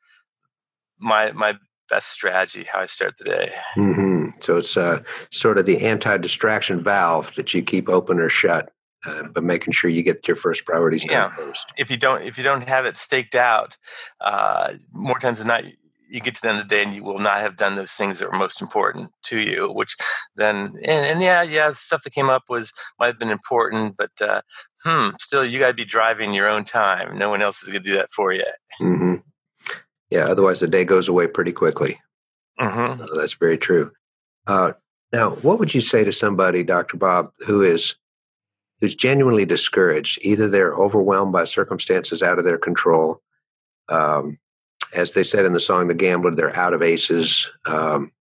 my 1.00 1.32
my 1.32 1.54
best 1.90 2.10
strategy 2.10 2.66
how 2.72 2.82
I 2.82 2.86
start 2.88 3.16
the 3.18 3.26
day. 3.26 3.52
Mm-hmm. 3.78 4.30
So 4.40 4.58
it's 4.58 4.76
uh, 4.76 5.04
sort 5.32 5.58
of 5.58 5.66
the 5.66 5.86
anti-distraction 5.86 6.84
valve 6.84 7.34
that 7.36 7.54
you 7.54 7.62
keep 7.62 7.90
open 7.90 8.20
or 8.20 8.30
shut, 8.30 8.72
uh, 9.06 9.24
but 9.24 9.44
making 9.44 9.74
sure 9.74 9.90
you 9.90 10.02
get 10.02 10.28
your 10.28 10.36
first 10.36 10.66
priorities 10.66 11.06
done 11.06 11.12
yeah. 11.12 11.36
first. 11.36 11.66
If 11.78 11.92
you 11.92 11.98
don't, 11.98 12.24
if 12.24 12.38
you 12.38 12.44
don't 12.44 12.68
have 12.68 12.86
it 12.86 12.98
staked 12.98 13.36
out, 13.36 13.78
uh, 14.20 14.74
more 14.92 15.20
times 15.20 15.40
than 15.40 15.48
not, 15.48 15.64
you 16.10 16.20
get 16.22 16.36
to 16.36 16.42
the 16.42 16.50
end 16.50 16.60
of 16.60 16.68
the 16.68 16.76
day 16.76 16.84
and 16.84 16.94
you 16.94 17.04
will 17.04 17.20
not 17.20 17.40
have 17.40 17.58
done 17.58 17.76
those 17.76 17.92
things 17.92 18.20
that 18.20 18.32
were 18.32 18.38
most 18.38 18.62
important 18.62 19.12
to 19.24 19.40
you. 19.40 19.72
Which 19.72 19.96
then, 20.36 20.74
and, 20.84 21.06
and 21.06 21.22
yeah, 21.22 21.42
yeah, 21.42 21.72
stuff 21.74 22.04
that 22.04 22.14
came 22.14 22.30
up 22.30 22.44
was 22.50 22.72
might 23.00 23.08
have 23.08 23.20
been 23.20 23.30
important, 23.30 23.98
but 23.98 24.12
uh, 24.22 24.42
hmm, 24.84 25.10
still, 25.20 25.46
you 25.46 25.60
got 25.60 25.68
to 25.68 25.74
be 25.74 25.86
driving 25.86 26.34
your 26.34 26.50
own 26.50 26.64
time. 26.64 27.18
No 27.18 27.30
one 27.30 27.42
else 27.42 27.62
is 27.64 27.70
going 27.70 27.84
to 27.84 27.90
do 27.90 27.96
that 27.96 28.12
for 28.12 28.34
you. 28.34 28.44
Mm-hmm. 28.82 29.16
Yeah, 30.10 30.26
otherwise 30.26 30.60
the 30.60 30.68
day 30.68 30.86
goes 30.86 31.08
away 31.08 31.28
pretty 31.28 31.52
quickly. 31.52 32.00
Mm-hmm. 32.60 33.02
Uh, 33.02 33.08
that's 33.16 33.34
very 33.34 33.58
true. 33.58 33.92
Uh, 34.48 34.74
now, 35.12 35.32
what 35.32 35.60
would 35.60 35.74
you 35.74 35.82
say 35.82 36.04
to 36.04 36.12
somebody, 36.12 36.64
Dr. 36.64 36.98
Bob, 36.98 37.32
who 37.46 37.62
is 37.62 37.96
who's 38.80 38.96
genuinely 38.96 39.46
discouraged? 39.46 40.20
Either 40.22 40.50
they're 40.50 40.76
overwhelmed 40.76 41.32
by 41.32 41.46
circumstances 41.46 42.22
out 42.22 42.38
of 42.38 42.46
their 42.46 42.58
control, 42.58 43.22
um, 43.90 44.38
as 44.94 45.12
they 45.12 45.24
said 45.24 45.46
in 45.46 45.54
the 45.54 45.60
song 45.60 45.88
"The 45.88 45.94
Gambler," 45.94 46.32
they're 46.32 46.56
out 46.56 46.74
of 46.74 46.82
aces. 46.82 47.50
Um, 47.66 48.12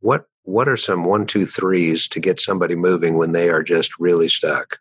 what 0.00 0.26
what 0.42 0.68
are 0.68 0.76
some 0.76 1.04
one, 1.04 1.26
two, 1.26 1.46
threes 1.46 2.06
to 2.08 2.20
get 2.20 2.40
somebody 2.40 2.74
moving 2.74 3.16
when 3.16 3.32
they 3.32 3.48
are 3.48 3.62
just 3.62 3.98
really 3.98 4.28
stuck? 4.28 4.78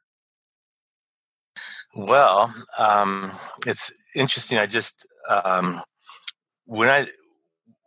Well, 1.95 2.53
um, 2.77 3.31
it's 3.65 3.93
interesting. 4.15 4.57
I 4.57 4.65
just 4.65 5.07
um, 5.29 5.81
when 6.65 6.89
I 6.89 7.07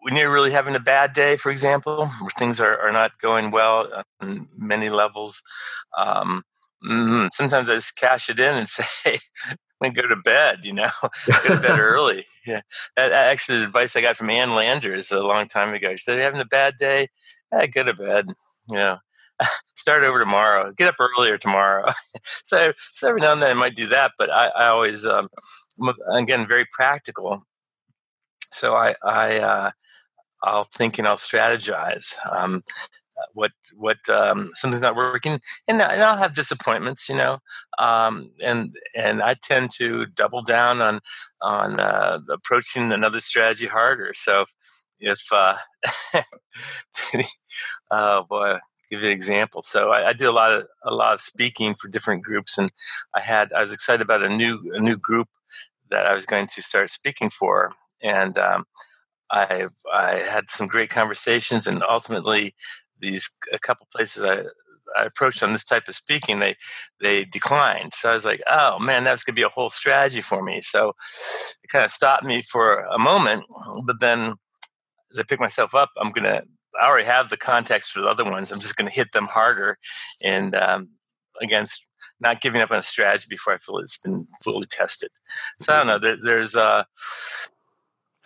when 0.01 0.15
you're 0.15 0.33
really 0.33 0.53
having 0.53 0.77
a 0.77 0.81
bad 0.81 1.13
day, 1.13 1.37
for 1.37 1.51
example, 1.51 2.07
where 2.07 2.31
things 2.39 2.61
are, 2.61 2.79
are 2.79 2.93
not 2.93 3.19
going 3.21 3.51
well 3.51 4.05
on 4.21 4.47
many 4.57 4.89
levels, 4.89 5.43
um, 5.99 6.45
mm, 6.89 7.29
sometimes 7.33 7.69
I 7.69 7.75
just 7.75 7.97
cash 7.97 8.31
it 8.31 8.39
in 8.39 8.55
and 8.55 8.69
say, 8.69 9.19
I'm 9.83 9.93
go 9.93 10.09
to 10.09 10.17
bed, 10.17 10.61
you 10.65 10.73
know, 10.73 10.91
go 11.27 11.41
to 11.43 11.61
bed 11.61 11.79
early. 11.79 12.25
Yeah. 12.47 12.63
That, 12.97 13.13
actually, 13.13 13.59
the 13.59 13.65
advice 13.65 13.97
I 13.97 14.01
got 14.01 14.17
from 14.17 14.31
Ann 14.31 14.55
Landers 14.55 15.11
a 15.13 15.21
long 15.21 15.49
time 15.49 15.75
ago. 15.75 15.93
She 15.93 15.99
said, 15.99 16.19
having 16.19 16.41
a 16.41 16.47
bad 16.47 16.77
day, 16.79 17.09
eh, 17.53 17.67
go 17.67 17.83
to 17.83 17.95
bed, 17.95 18.29
you 18.71 18.79
know, 18.79 18.97
start 19.75 20.03
over 20.03 20.19
tomorrow, 20.19 20.73
get 20.73 20.89
up 20.89 20.97
earlier 20.99 21.37
tomorrow. 21.37 21.87
so, 22.45 22.73
so 22.93 23.09
every 23.09 23.21
now 23.21 23.33
and 23.33 23.43
then 23.43 23.51
I 23.51 23.55
might 23.55 23.77
do 23.77 23.89
that, 23.89 24.13
but 24.19 24.33
I, 24.33 24.47
I 24.49 24.67
always, 24.69 25.07
um, 25.07 25.29
again, 26.13 26.47
very 26.47 26.67
practical 26.73 27.43
so 28.57 28.75
I, 28.75 28.95
I 29.05 29.39
uh, 29.39 29.71
I'll 30.43 30.69
think 30.75 30.99
and 30.99 31.07
I'll 31.07 31.17
strategize. 31.17 32.15
Um, 32.31 32.63
what 33.33 33.53
what 33.75 33.99
um, 34.09 34.51
something's 34.55 34.83
not 34.83 34.97
working, 34.97 35.41
and, 35.67 35.81
and, 35.81 36.03
I'll 36.03 36.17
have 36.17 36.35
disappointments, 36.35 37.09
you 37.09 37.17
know. 37.17 37.39
Um, 37.79 38.31
and 38.43 38.75
and 38.95 39.23
I 39.23 39.37
tend 39.43 39.71
to 39.79 40.07
double 40.07 40.43
down 40.43 40.81
on 40.81 41.01
on 41.43 41.81
uh, 41.81 42.19
approaching 42.31 42.93
another 42.93 43.21
strategy 43.21 43.67
harder. 43.67 44.13
So 44.15 44.47
if 45.01 45.21
uh, 45.33 45.57
oh 47.91 48.25
boy, 48.29 48.59
give 48.91 49.01
you 49.01 49.07
an 49.07 49.13
example. 49.13 49.63
So 49.63 49.91
I, 49.91 50.09
I 50.09 50.13
do 50.13 50.31
a 50.31 50.33
lot 50.33 50.53
of 50.53 50.67
a 50.85 50.93
lot 50.93 51.15
of 51.15 51.21
speaking 51.21 51.75
for 51.75 51.89
different 51.89 52.23
groups, 52.23 52.59
and 52.59 52.71
I 53.15 53.21
had 53.21 53.53
I 53.53 53.61
was 53.61 53.73
excited 53.73 54.03
about 54.03 54.23
a 54.23 54.29
new 54.29 54.61
a 54.75 54.81
new 54.81 54.97
group 54.97 55.29
that 55.91 56.07
I 56.07 56.15
was 56.15 56.27
going 56.27 56.47
to 56.49 56.63
start 56.63 56.91
speaking 56.91 57.31
for, 57.31 57.73
and 58.03 58.37
um, 58.39 58.65
I 59.31 59.69
I 59.93 60.15
had 60.31 60.51
some 60.51 60.67
great 60.67 60.91
conversations, 60.91 61.67
and 61.67 61.83
ultimately, 61.83 62.55
these 63.01 63.31
a 63.53 63.59
couple 63.59 63.87
places 63.93 64.23
I 64.23 64.43
I 64.97 65.05
approached 65.05 65.43
on 65.43 65.53
this 65.53 65.65
type 65.65 65.89
of 65.89 65.95
speaking, 65.95 66.39
they 66.39 66.57
they 67.01 67.25
declined. 67.25 67.95
So 67.95 68.11
I 68.11 68.15
was 68.15 68.25
like, 68.25 68.43
oh 68.49 68.79
man, 68.79 69.05
that's 69.05 69.25
gonna 69.25 69.35
be 69.35 69.43
a 69.43 69.49
whole 69.49 69.71
strategy 69.71 70.21
for 70.21 70.43
me. 70.43 70.61
So 70.61 70.93
it 71.63 71.69
kind 71.69 71.85
of 71.85 71.91
stopped 71.91 72.25
me 72.25 72.43
for 72.43 72.81
a 72.81 72.99
moment, 72.99 73.45
but 73.85 74.01
then 74.01 74.35
as 75.13 75.19
I 75.19 75.23
pick 75.23 75.41
myself 75.41 75.75
up, 75.75 75.91
I'm 75.97 76.11
gonna 76.13 76.43
I 76.81 76.87
already 76.87 77.07
have 77.07 77.31
the 77.31 77.37
context 77.37 77.93
for 77.93 78.01
the 78.01 78.09
other 78.09 78.25
ones. 78.25 78.53
I'm 78.53 78.61
just 78.61 78.77
gonna 78.77 78.91
hit 78.91 79.13
them 79.13 79.27
harder, 79.27 79.79
and 80.23 80.55
um, 80.55 80.89
against 81.43 81.85
not 82.21 82.41
giving 82.41 82.61
up 82.61 82.71
on 82.71 82.79
a 82.79 82.83
strategy 82.83 83.27
before 83.29 83.55
I 83.55 83.59
feel 83.59 83.79
it's 83.79 83.99
been 83.99 84.27
fully 84.43 84.67
tested. 84.71 85.11
So 85.61 85.73
I 85.73 85.77
don't 85.79 85.87
know. 85.87 85.99
There, 85.99 86.17
there's 86.23 86.57
uh, 86.57 86.85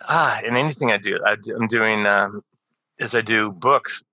ah, 0.01 0.39
in 0.41 0.55
anything 0.55 0.91
I 0.91 0.97
do, 0.97 1.19
I 1.25 1.35
am 1.55 1.67
doing 1.67 2.05
um, 2.05 2.41
as 2.99 3.15
I 3.15 3.21
do 3.21 3.51
books. 3.51 4.03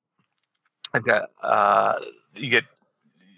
I've 0.94 1.04
got 1.04 1.30
uh, 1.42 1.98
you 2.34 2.50
get 2.50 2.64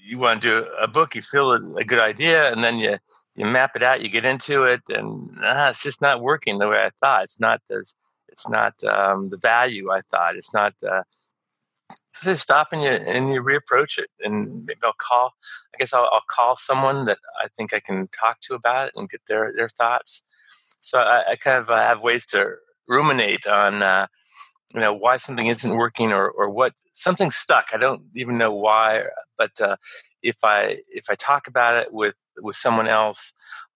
you 0.04 0.18
want 0.18 0.42
to 0.42 0.48
do 0.48 0.68
a 0.80 0.88
book, 0.88 1.14
you 1.14 1.22
feel 1.22 1.52
a, 1.52 1.74
a, 1.76 1.84
good 1.84 2.00
idea, 2.00 2.50
and 2.50 2.64
then 2.64 2.78
you 2.78 2.98
you 3.36 3.46
map 3.46 3.76
it 3.76 3.82
out, 3.82 4.00
you 4.00 4.08
get 4.08 4.24
into 4.24 4.64
it, 4.64 4.82
and 4.88 5.30
ah, 5.42 5.70
it's 5.70 5.82
just 5.82 6.00
not 6.00 6.20
working 6.20 6.58
the 6.58 6.68
way 6.68 6.78
I 6.78 6.90
thought. 7.00 7.24
It's 7.24 7.40
not 7.40 7.60
as 7.70 7.94
it's 8.28 8.48
not 8.48 8.82
um, 8.84 9.28
the 9.28 9.38
value 9.38 9.90
I 9.90 10.00
thought. 10.00 10.36
It's 10.36 10.54
not. 10.54 10.74
Uh, 10.82 11.02
so 12.12 12.34
stop 12.34 12.68
and 12.72 12.82
you 12.82 12.90
and 12.90 13.32
you 13.32 13.42
reapproach 13.42 13.98
it, 13.98 14.10
and 14.20 14.64
maybe 14.66 14.80
I'll 14.82 14.92
call. 14.98 15.32
I 15.74 15.78
guess 15.78 15.92
I'll, 15.92 16.08
I'll 16.12 16.24
call 16.28 16.56
someone 16.56 17.04
that 17.06 17.18
I 17.42 17.48
think 17.48 17.72
I 17.72 17.80
can 17.80 18.08
talk 18.08 18.40
to 18.42 18.54
about 18.54 18.88
it 18.88 18.92
and 18.96 19.08
get 19.08 19.22
their 19.26 19.52
their 19.54 19.68
thoughts 19.68 20.22
so 20.80 20.98
I, 20.98 21.32
I 21.32 21.36
kind 21.36 21.58
of 21.58 21.68
have 21.68 22.02
ways 22.02 22.26
to 22.26 22.54
ruminate 22.88 23.46
on, 23.46 23.82
uh, 23.82 24.06
you 24.74 24.80
know, 24.80 24.94
why 24.94 25.16
something 25.16 25.46
isn't 25.46 25.76
working 25.76 26.12
or, 26.12 26.28
or 26.30 26.48
what 26.48 26.74
something's 26.92 27.36
stuck. 27.36 27.70
I 27.72 27.76
don't 27.76 28.02
even 28.14 28.38
know 28.38 28.52
why, 28.52 29.04
but 29.36 29.60
uh, 29.60 29.76
if 30.22 30.36
I 30.44 30.78
if 30.88 31.06
I 31.10 31.14
talk 31.16 31.48
about 31.48 31.76
it 31.76 31.92
with 31.92 32.14
with 32.42 32.56
someone 32.56 32.88
else, 32.88 33.32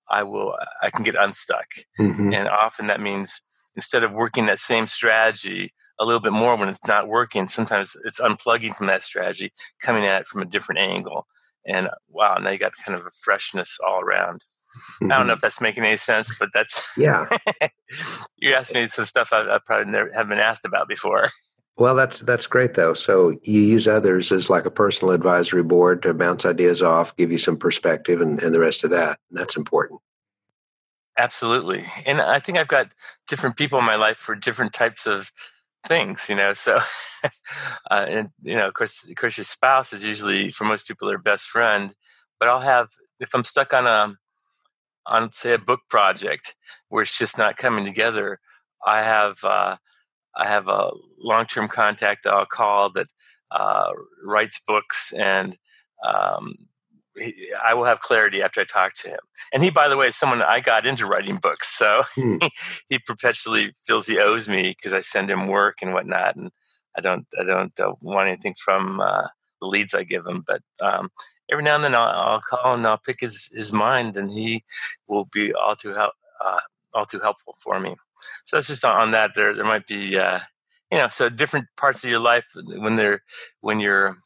I 0.08 0.22
will 0.22 0.54
I 0.82 0.90
can 0.90 1.04
get 1.04 1.16
unstuck, 1.18 1.66
mm-hmm. 1.98 2.32
and 2.32 2.48
often 2.48 2.86
that 2.86 3.00
means 3.00 3.40
instead 3.74 4.04
of 4.04 4.12
working 4.12 4.46
that 4.46 4.60
same 4.60 4.86
strategy 4.86 5.72
a 6.00 6.04
little 6.04 6.20
bit 6.20 6.32
more 6.32 6.56
when 6.56 6.68
it's 6.68 6.86
not 6.86 7.08
working, 7.08 7.48
sometimes 7.48 7.96
it's 8.04 8.20
unplugging 8.20 8.74
from 8.74 8.86
that 8.88 9.02
strategy, 9.02 9.52
coming 9.80 10.04
at 10.06 10.22
it 10.22 10.26
from 10.28 10.42
a 10.42 10.46
different 10.46 10.80
angle, 10.80 11.26
and 11.66 11.88
wow, 12.08 12.36
now 12.36 12.50
you 12.50 12.58
got 12.58 12.72
kind 12.84 12.98
of 12.98 13.06
a 13.06 13.10
freshness 13.22 13.78
all 13.84 14.00
around. 14.00 14.44
I 15.02 15.08
don't 15.08 15.26
know 15.26 15.32
if 15.34 15.40
that's 15.40 15.60
making 15.60 15.84
any 15.84 15.96
sense, 15.96 16.32
but 16.38 16.50
that's 16.52 16.82
yeah. 16.96 17.26
you 18.38 18.54
asked 18.54 18.74
me 18.74 18.86
some 18.86 19.04
stuff 19.04 19.32
I, 19.32 19.42
I 19.42 19.58
probably 19.64 19.90
never 19.90 20.12
have 20.12 20.28
been 20.28 20.38
asked 20.38 20.64
about 20.64 20.88
before. 20.88 21.30
Well, 21.76 21.96
that's 21.96 22.20
that's 22.20 22.46
great 22.46 22.74
though. 22.74 22.94
So 22.94 23.30
you 23.42 23.60
use 23.60 23.88
others 23.88 24.30
as 24.30 24.48
like 24.48 24.64
a 24.64 24.70
personal 24.70 25.12
advisory 25.12 25.64
board 25.64 26.02
to 26.02 26.14
bounce 26.14 26.46
ideas 26.46 26.82
off, 26.82 27.16
give 27.16 27.32
you 27.32 27.38
some 27.38 27.56
perspective, 27.56 28.20
and, 28.20 28.40
and 28.40 28.54
the 28.54 28.60
rest 28.60 28.84
of 28.84 28.90
that. 28.90 29.18
And 29.30 29.38
that's 29.38 29.56
important. 29.56 30.00
Absolutely, 31.18 31.84
and 32.06 32.20
I 32.20 32.38
think 32.38 32.58
I've 32.58 32.68
got 32.68 32.92
different 33.26 33.56
people 33.56 33.78
in 33.78 33.84
my 33.84 33.96
life 33.96 34.18
for 34.18 34.36
different 34.36 34.72
types 34.72 35.06
of 35.06 35.32
things. 35.84 36.28
You 36.28 36.36
know, 36.36 36.54
so 36.54 36.78
uh, 37.90 38.06
and 38.08 38.28
you 38.42 38.54
know, 38.54 38.68
of 38.68 38.74
course, 38.74 39.04
of 39.08 39.14
course, 39.16 39.36
your 39.36 39.44
spouse 39.44 39.92
is 39.92 40.04
usually 40.04 40.52
for 40.52 40.64
most 40.64 40.86
people 40.86 41.08
their 41.08 41.18
best 41.18 41.48
friend. 41.48 41.92
But 42.38 42.48
I'll 42.48 42.60
have 42.60 42.88
if 43.18 43.34
I'm 43.34 43.44
stuck 43.44 43.74
on 43.74 43.86
a 43.86 44.14
on 45.06 45.32
say 45.32 45.54
a 45.54 45.58
book 45.58 45.80
project 45.88 46.54
where 46.88 47.02
it's 47.02 47.18
just 47.18 47.38
not 47.38 47.56
coming 47.56 47.84
together, 47.84 48.40
I 48.86 48.98
have 48.98 49.42
uh, 49.44 49.76
I 50.36 50.46
have 50.46 50.68
a 50.68 50.90
long 51.18 51.46
term 51.46 51.68
contact 51.68 52.26
I'll 52.26 52.46
call 52.46 52.90
that 52.90 53.08
uh, 53.50 53.90
writes 54.24 54.60
books 54.66 55.12
and 55.12 55.56
um, 56.04 56.54
he, 57.16 57.52
I 57.64 57.74
will 57.74 57.84
have 57.84 58.00
clarity 58.00 58.42
after 58.42 58.60
I 58.60 58.64
talk 58.64 58.94
to 58.94 59.08
him. 59.08 59.18
And 59.52 59.62
he, 59.62 59.70
by 59.70 59.88
the 59.88 59.96
way, 59.96 60.08
is 60.08 60.16
someone 60.16 60.42
I 60.42 60.60
got 60.60 60.86
into 60.86 61.06
writing 61.06 61.36
books, 61.36 61.76
so 61.76 62.02
hmm. 62.14 62.36
he 62.88 62.98
perpetually 62.98 63.72
feels 63.86 64.06
he 64.06 64.18
owes 64.18 64.48
me 64.48 64.70
because 64.76 64.92
I 64.92 65.00
send 65.00 65.30
him 65.30 65.46
work 65.46 65.78
and 65.82 65.92
whatnot, 65.92 66.36
and 66.36 66.50
I 66.96 67.00
don't 67.00 67.26
I 67.38 67.44
don't 67.44 67.78
uh, 67.80 67.92
want 68.00 68.28
anything 68.28 68.54
from 68.62 69.00
uh, 69.00 69.28
the 69.60 69.66
leads 69.66 69.94
I 69.94 70.04
give 70.04 70.26
him. 70.26 70.44
But 70.46 70.62
um, 70.80 71.10
every 71.50 71.64
now 71.64 71.74
and 71.76 71.84
then 71.84 71.94
I'll, 71.94 72.08
I'll, 72.08 72.40
call 72.40 72.74
and 72.74 72.86
I'll 72.86 72.98
pick 72.98 73.20
his, 73.20 73.50
his 73.52 73.72
mind, 73.72 74.16
and 74.16 74.30
he 74.30 74.64
will 75.06 75.26
be 75.26 75.52
all 75.52 75.76
too 75.76 75.94
help, 75.94 76.14
uh, 76.44 76.60
all 76.94 77.06
too 77.06 77.20
helpful 77.20 77.56
for 77.58 77.78
me. 77.80 77.96
So 78.44 78.56
that's 78.56 78.68
just 78.68 78.84
on 78.84 79.10
that. 79.10 79.32
There 79.34 79.54
there 79.54 79.64
might 79.64 79.86
be 79.86 80.16
uh, 80.16 80.40
you 80.94 80.98
know, 80.98 81.08
so 81.08 81.28
different 81.28 81.66
parts 81.76 82.04
of 82.04 82.10
your 82.10 82.20
life 82.20 82.46
when 82.54 82.94
they're 82.94 83.22
when 83.60 83.80
you're 83.80 84.16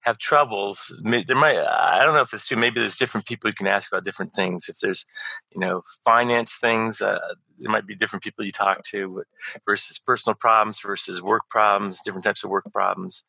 have 0.00 0.18
troubles, 0.18 0.92
there 1.04 1.36
might 1.36 1.58
I 1.58 2.02
don't 2.04 2.14
know 2.14 2.22
if 2.22 2.34
it's 2.34 2.48
true. 2.48 2.56
Maybe 2.56 2.80
there's 2.80 2.96
different 2.96 3.24
people 3.26 3.48
you 3.48 3.54
can 3.54 3.68
ask 3.68 3.92
about 3.92 4.04
different 4.04 4.32
things. 4.32 4.68
If 4.68 4.78
there's 4.80 5.06
you 5.52 5.60
know 5.60 5.82
finance 6.04 6.56
things, 6.60 7.00
uh, 7.00 7.34
there 7.60 7.70
might 7.70 7.86
be 7.86 7.94
different 7.94 8.24
people 8.24 8.44
you 8.44 8.50
talk 8.50 8.82
to 8.84 9.22
versus 9.64 9.98
personal 9.98 10.34
problems 10.34 10.80
versus 10.80 11.22
work 11.22 11.48
problems, 11.48 12.00
different 12.04 12.24
types 12.24 12.42
of 12.42 12.50
work 12.50 12.64
problems. 12.72 13.22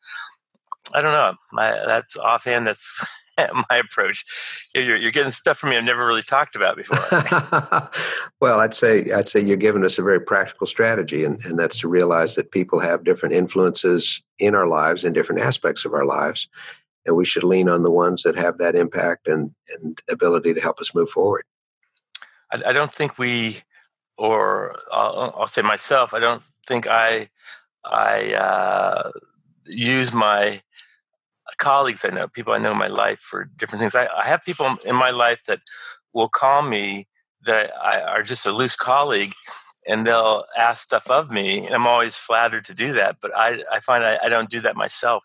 I 0.92 1.00
don't 1.00 1.12
know. 1.12 1.34
My, 1.52 1.70
that's 1.86 2.16
offhand. 2.16 2.66
That's 2.66 2.88
my 3.38 3.76
approach. 3.76 4.24
You're, 4.74 4.96
you're, 4.96 5.10
getting 5.10 5.32
stuff 5.32 5.58
from 5.58 5.70
me 5.70 5.76
I've 5.76 5.84
never 5.84 6.06
really 6.06 6.22
talked 6.22 6.56
about 6.56 6.76
before. 6.76 6.98
well, 8.40 8.60
I'd 8.60 8.74
say 8.74 9.10
I'd 9.12 9.28
say 9.28 9.40
you're 9.40 9.56
giving 9.56 9.84
us 9.84 9.98
a 9.98 10.02
very 10.02 10.20
practical 10.20 10.66
strategy, 10.66 11.24
and, 11.24 11.44
and 11.44 11.58
that's 11.58 11.78
to 11.80 11.88
realize 11.88 12.34
that 12.34 12.50
people 12.50 12.80
have 12.80 13.04
different 13.04 13.34
influences 13.34 14.22
in 14.38 14.54
our 14.54 14.66
lives 14.66 15.04
in 15.04 15.12
different 15.12 15.40
aspects 15.40 15.84
of 15.84 15.94
our 15.94 16.04
lives, 16.04 16.48
and 17.06 17.16
we 17.16 17.24
should 17.24 17.44
lean 17.44 17.68
on 17.68 17.82
the 17.82 17.90
ones 17.90 18.22
that 18.22 18.36
have 18.36 18.58
that 18.58 18.74
impact 18.74 19.26
and 19.26 19.52
and 19.68 20.00
ability 20.08 20.54
to 20.54 20.60
help 20.60 20.80
us 20.80 20.94
move 20.94 21.10
forward. 21.10 21.44
I, 22.52 22.62
I 22.66 22.72
don't 22.72 22.92
think 22.92 23.18
we, 23.18 23.58
or 24.18 24.76
I'll, 24.92 25.34
I'll, 25.36 25.46
say 25.46 25.62
myself, 25.62 26.14
I 26.14 26.20
don't 26.20 26.42
think 26.66 26.86
I 26.86 27.30
I 27.84 28.34
uh, 28.34 29.10
use 29.66 30.12
my 30.12 30.62
colleagues 31.58 32.04
I 32.04 32.10
know, 32.10 32.28
people 32.28 32.52
I 32.52 32.58
know 32.58 32.72
in 32.72 32.78
my 32.78 32.88
life 32.88 33.20
for 33.20 33.44
different 33.44 33.80
things. 33.80 33.94
I, 33.94 34.06
I 34.06 34.26
have 34.26 34.42
people 34.42 34.76
in 34.84 34.96
my 34.96 35.10
life 35.10 35.44
that 35.46 35.60
will 36.12 36.28
call 36.28 36.62
me 36.62 37.08
that 37.44 37.70
I, 37.76 38.00
are 38.00 38.22
just 38.22 38.46
a 38.46 38.52
loose 38.52 38.76
colleague 38.76 39.34
and 39.86 40.06
they'll 40.06 40.44
ask 40.56 40.82
stuff 40.82 41.10
of 41.10 41.30
me 41.30 41.66
and 41.66 41.74
i'm 41.74 41.86
always 41.86 42.16
flattered 42.16 42.64
to 42.64 42.74
do 42.74 42.92
that 42.92 43.16
but 43.20 43.34
i, 43.36 43.62
I 43.70 43.80
find 43.80 44.04
I, 44.04 44.18
I 44.22 44.28
don't 44.28 44.50
do 44.50 44.60
that 44.60 44.76
myself 44.76 45.24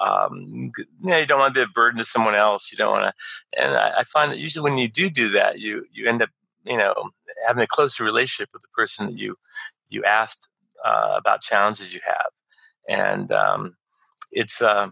um, 0.00 0.46
you 0.48 0.72
know 1.02 1.18
you 1.18 1.26
don't 1.26 1.40
want 1.40 1.54
to 1.54 1.58
be 1.58 1.64
a 1.64 1.74
burden 1.74 1.98
to 1.98 2.04
someone 2.04 2.34
else 2.34 2.70
you 2.70 2.78
don't 2.78 2.92
want 2.92 3.04
to 3.04 3.60
and 3.60 3.74
I, 3.74 3.98
I, 3.98 4.04
find 4.04 4.30
that 4.30 4.38
usually 4.38 4.62
when 4.62 4.78
you 4.78 4.88
do 4.88 5.10
do 5.10 5.30
that 5.32 5.58
you 5.58 5.84
you 5.92 6.08
end 6.08 6.22
up 6.22 6.30
you 6.64 6.78
know 6.78 6.94
having 7.46 7.62
a 7.62 7.66
closer 7.66 8.04
relationship 8.04 8.48
with 8.52 8.62
the 8.62 8.68
person 8.68 9.06
that 9.06 9.18
you 9.18 9.36
you 9.90 10.04
asked 10.04 10.48
uh, 10.84 11.16
about 11.18 11.42
challenges 11.42 11.92
you 11.92 12.00
have 12.06 12.30
and 12.88 13.30
um, 13.32 13.76
it's 14.32 14.62
uh, 14.62 14.88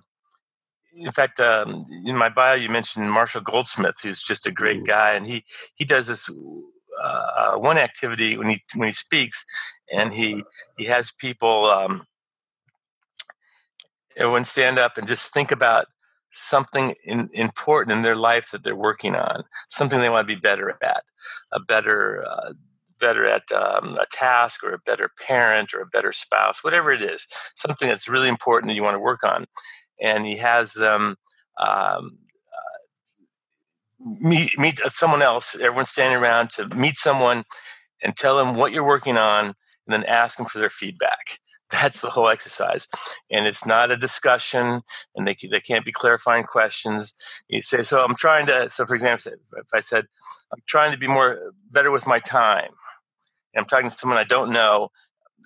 in 1.00 1.12
fact, 1.12 1.40
um, 1.40 1.84
in 2.04 2.16
my 2.16 2.28
bio, 2.28 2.54
you 2.54 2.68
mentioned 2.68 3.10
Marshall 3.10 3.40
Goldsmith, 3.40 3.96
who's 4.02 4.22
just 4.22 4.46
a 4.46 4.52
great 4.52 4.84
guy, 4.84 5.12
and 5.12 5.26
he 5.26 5.44
he 5.74 5.84
does 5.84 6.06
this 6.06 6.28
uh, 7.02 7.56
one 7.56 7.78
activity 7.78 8.36
when 8.36 8.48
he 8.48 8.62
when 8.74 8.88
he 8.88 8.92
speaks, 8.92 9.44
and 9.92 10.12
he 10.12 10.42
he 10.76 10.84
has 10.86 11.12
people 11.12 11.66
um, 11.66 12.06
everyone 14.16 14.44
stand 14.44 14.78
up 14.78 14.98
and 14.98 15.06
just 15.06 15.32
think 15.32 15.50
about 15.52 15.86
something 16.32 16.94
in, 17.04 17.30
important 17.32 17.96
in 17.96 18.02
their 18.02 18.16
life 18.16 18.50
that 18.50 18.62
they're 18.62 18.76
working 18.76 19.14
on, 19.14 19.44
something 19.68 20.00
they 20.00 20.10
want 20.10 20.28
to 20.28 20.34
be 20.34 20.40
better 20.40 20.76
at, 20.82 21.02
a 21.52 21.60
better 21.60 22.24
uh, 22.28 22.52
better 23.00 23.26
at 23.26 23.50
um, 23.52 23.96
a 23.96 24.06
task 24.10 24.64
or 24.64 24.74
a 24.74 24.78
better 24.84 25.08
parent 25.24 25.72
or 25.72 25.80
a 25.80 25.86
better 25.86 26.12
spouse, 26.12 26.64
whatever 26.64 26.90
it 26.90 27.02
is, 27.02 27.28
something 27.54 27.88
that's 27.88 28.08
really 28.08 28.28
important 28.28 28.68
that 28.68 28.74
you 28.74 28.82
want 28.82 28.96
to 28.96 29.00
work 29.00 29.22
on 29.22 29.46
and 30.00 30.26
he 30.26 30.36
has 30.36 30.74
them 30.74 31.16
um, 31.60 32.18
uh, 32.54 32.78
meet 34.20 34.58
meet 34.58 34.80
someone 34.88 35.22
else. 35.22 35.54
Everyone's 35.54 35.90
standing 35.90 36.18
around 36.18 36.50
to 36.52 36.68
meet 36.74 36.96
someone 36.96 37.44
and 38.02 38.16
tell 38.16 38.36
them 38.36 38.56
what 38.56 38.72
you're 38.72 38.86
working 38.86 39.16
on, 39.16 39.46
and 39.46 39.54
then 39.88 40.04
ask 40.04 40.36
them 40.36 40.46
for 40.46 40.58
their 40.58 40.70
feedback. 40.70 41.38
That's 41.70 42.00
the 42.00 42.10
whole 42.10 42.28
exercise, 42.30 42.88
and 43.30 43.46
it's 43.46 43.66
not 43.66 43.90
a 43.90 43.96
discussion, 43.96 44.82
and 45.14 45.26
they 45.28 45.36
they 45.50 45.60
can't 45.60 45.84
be 45.84 45.92
clarifying 45.92 46.44
questions. 46.44 47.14
You 47.48 47.60
say, 47.62 47.82
"So 47.82 48.04
I'm 48.04 48.16
trying 48.16 48.46
to." 48.46 48.70
So, 48.70 48.86
for 48.86 48.94
example, 48.94 49.32
if 49.32 49.66
I 49.74 49.80
said, 49.80 50.06
"I'm 50.52 50.62
trying 50.66 50.92
to 50.92 50.98
be 50.98 51.08
more 51.08 51.52
better 51.70 51.90
with 51.90 52.06
my 52.06 52.20
time," 52.20 52.70
and 53.54 53.62
I'm 53.62 53.66
talking 53.66 53.90
to 53.90 53.96
someone 53.96 54.18
I 54.18 54.24
don't 54.24 54.52
know, 54.52 54.88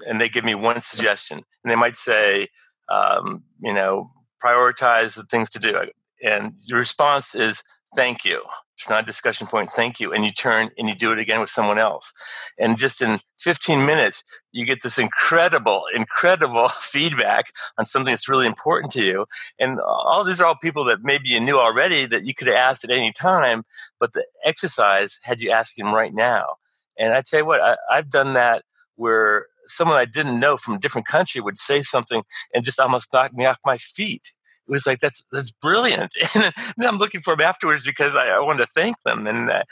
and 0.07 0.21
they 0.21 0.29
give 0.29 0.45
me 0.45 0.55
one 0.55 0.81
suggestion, 0.81 1.39
and 1.65 1.71
they 1.71 1.77
might 1.77 1.97
say, 1.97 2.49
um, 2.89 3.45
"You 3.63 3.75
know, 3.75 4.13
prioritize 4.43 5.17
the 5.17 5.25
things 5.25 5.51
to 5.51 5.59
do. 5.59 5.77
And 6.23 6.55
your 6.65 6.79
response 6.79 7.35
is 7.35 7.63
thank 7.95 8.25
you. 8.25 8.43
It's 8.77 8.89
not 8.89 9.05
a 9.05 9.07
discussion 9.07 9.47
point, 9.47 9.71
thank 9.71 10.01
you. 10.01 10.13
And 10.13 10.25
you 10.25 10.33
turn 10.33 10.71
and 10.77 10.89
you 10.89 10.95
do 10.95 11.13
it 11.13 11.19
again 11.19 11.41
with 11.41 11.51
someone 11.51 11.79
else. 11.79 12.13
And 12.59 12.77
just 12.77 13.03
in 13.03 13.19
15 13.39 13.85
minutes, 13.85 14.25
you 14.51 14.65
get 14.65 14.83
this 14.83 14.99
incredible, 14.99 15.85
incredible 15.95 16.69
feedback 16.81 17.53
on 17.79 17.85
something 17.85 18.13
that's 18.13 18.29
really 18.29 18.47
important 18.47 18.93
to 18.93 19.05
you. 19.05 19.27
And 19.61 19.79
all 19.81 20.25
these 20.25 20.41
are 20.41 20.47
all 20.47 20.57
people 20.57 20.85
that 20.87 21.03
maybe 21.03 21.29
you 21.29 21.39
knew 21.39 21.59
already 21.59 22.07
that 22.07 22.25
you 22.25 22.35
could 22.35 22.49
have 22.49 22.57
asked 22.57 22.83
at 22.83 22.91
any 22.91 23.13
time, 23.13 23.65
but 24.01 24.15
the 24.15 24.27
exercise 24.45 25.19
had 25.23 25.41
you 25.41 25.51
asking 25.51 25.85
them 25.85 25.95
right 25.95 26.15
now. 26.15 26.57
And 26.99 27.13
I 27.13 27.23
tell 27.23 27.41
you 27.41 27.47
what, 27.47 27.61
I, 27.61 27.77
I've 27.91 28.11
done 28.11 28.35
that 28.35 28.65
where 28.97 29.47
someone 29.73 29.97
I 29.97 30.05
didn't 30.05 30.41
know 30.41 30.57
from 30.57 30.75
a 30.75 30.79
different 30.79 31.07
country 31.07 31.41
would 31.41 31.59
say 31.59 31.83
something 31.83 32.23
and 32.55 32.65
just 32.65 32.81
almost 32.81 33.13
knock 33.13 33.33
me 33.35 33.47
off 33.47 33.59
my 33.65 33.77
feet. 33.77 34.33
It 34.69 34.71
was 34.71 34.87
like 34.87 35.01
that's 35.01 35.25
that's 35.33 35.51
brilliant, 35.51 36.15
and 36.35 36.53
then 36.77 36.89
I'm 36.89 36.99
looking 36.99 37.21
for 37.21 37.35
them 37.35 37.47
afterwards 37.47 37.85
because 37.85 38.15
I, 38.15 38.29
I 38.29 38.39
wanted 38.39 38.67
to 38.67 38.73
thank 38.73 38.97
them, 39.05 39.27
and 39.27 39.51
uh, 39.51 39.65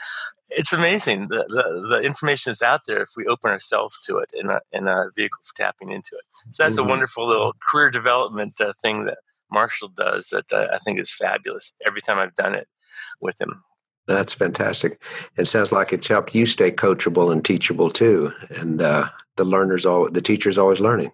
it's 0.51 0.73
amazing. 0.73 1.29
The, 1.29 1.45
the, 1.49 1.89
the 1.89 2.01
information 2.01 2.51
is 2.51 2.61
out 2.61 2.81
there 2.87 3.03
if 3.03 3.11
we 3.17 3.25
open 3.27 3.53
ourselves 3.53 4.01
to 4.07 4.19
it 4.19 4.31
in 4.35 4.51
a 4.51 4.61
in 4.73 4.89
a 4.89 5.11
vehicle 5.15 5.41
for 5.45 5.55
tapping 5.55 5.91
into 5.91 6.17
it. 6.17 6.25
So 6.51 6.65
that's 6.65 6.77
mm-hmm. 6.77 6.87
a 6.87 6.91
wonderful 6.91 7.27
little 7.27 7.55
career 7.71 7.91
development 7.91 8.61
uh, 8.61 8.73
thing 8.83 9.05
that 9.05 9.19
Marshall 9.51 9.89
does 9.89 10.31
that 10.31 10.53
uh, 10.53 10.67
I 10.73 10.79
think 10.79 10.99
is 10.99 11.15
fabulous. 11.15 11.73
Every 11.87 12.01
time 12.01 12.19
I've 12.19 12.35
done 12.35 12.55
it 12.55 12.67
with 13.21 13.41
him, 13.41 13.63
that's 14.07 14.33
fantastic. 14.33 15.01
It 15.37 15.47
sounds 15.47 15.73
like 15.73 15.93
it's 15.93 16.09
helped 16.09 16.35
you 16.35 16.47
stay 16.47 16.71
coachable 16.71 17.33
and 17.33 17.45
teachable 17.45 17.91
too. 17.91 18.33
And 18.51 18.83
uh, 18.83 19.09
the 19.37 19.45
learners, 19.45 19.87
all 19.87 20.11
the 20.11 20.21
teachers, 20.21 20.59
always 20.59 20.81
learning. 20.81 21.13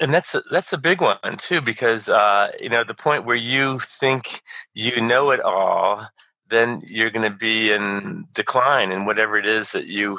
And 0.00 0.14
that's 0.14 0.34
a, 0.34 0.42
that's 0.50 0.72
a 0.72 0.78
big 0.78 1.00
one 1.00 1.36
too, 1.38 1.60
because 1.60 2.08
uh, 2.08 2.52
you 2.60 2.68
know 2.68 2.84
the 2.84 2.94
point 2.94 3.24
where 3.24 3.36
you 3.36 3.80
think 3.80 4.42
you 4.72 5.00
know 5.00 5.30
it 5.32 5.40
all, 5.40 6.06
then 6.48 6.78
you're 6.86 7.10
going 7.10 7.24
to 7.24 7.36
be 7.36 7.72
in 7.72 8.26
decline 8.32 8.92
in 8.92 9.06
whatever 9.06 9.36
it 9.36 9.46
is 9.46 9.72
that 9.72 9.86
you 9.86 10.18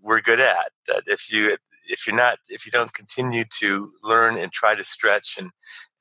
were 0.00 0.22
good 0.22 0.40
at. 0.40 0.70
That 0.86 1.02
if 1.06 1.30
you 1.30 1.58
if 1.84 2.06
you're 2.06 2.16
not 2.16 2.38
if 2.48 2.64
you 2.64 2.72
don't 2.72 2.94
continue 2.94 3.44
to 3.58 3.90
learn 4.02 4.38
and 4.38 4.50
try 4.50 4.74
to 4.74 4.84
stretch 4.84 5.36
and 5.38 5.50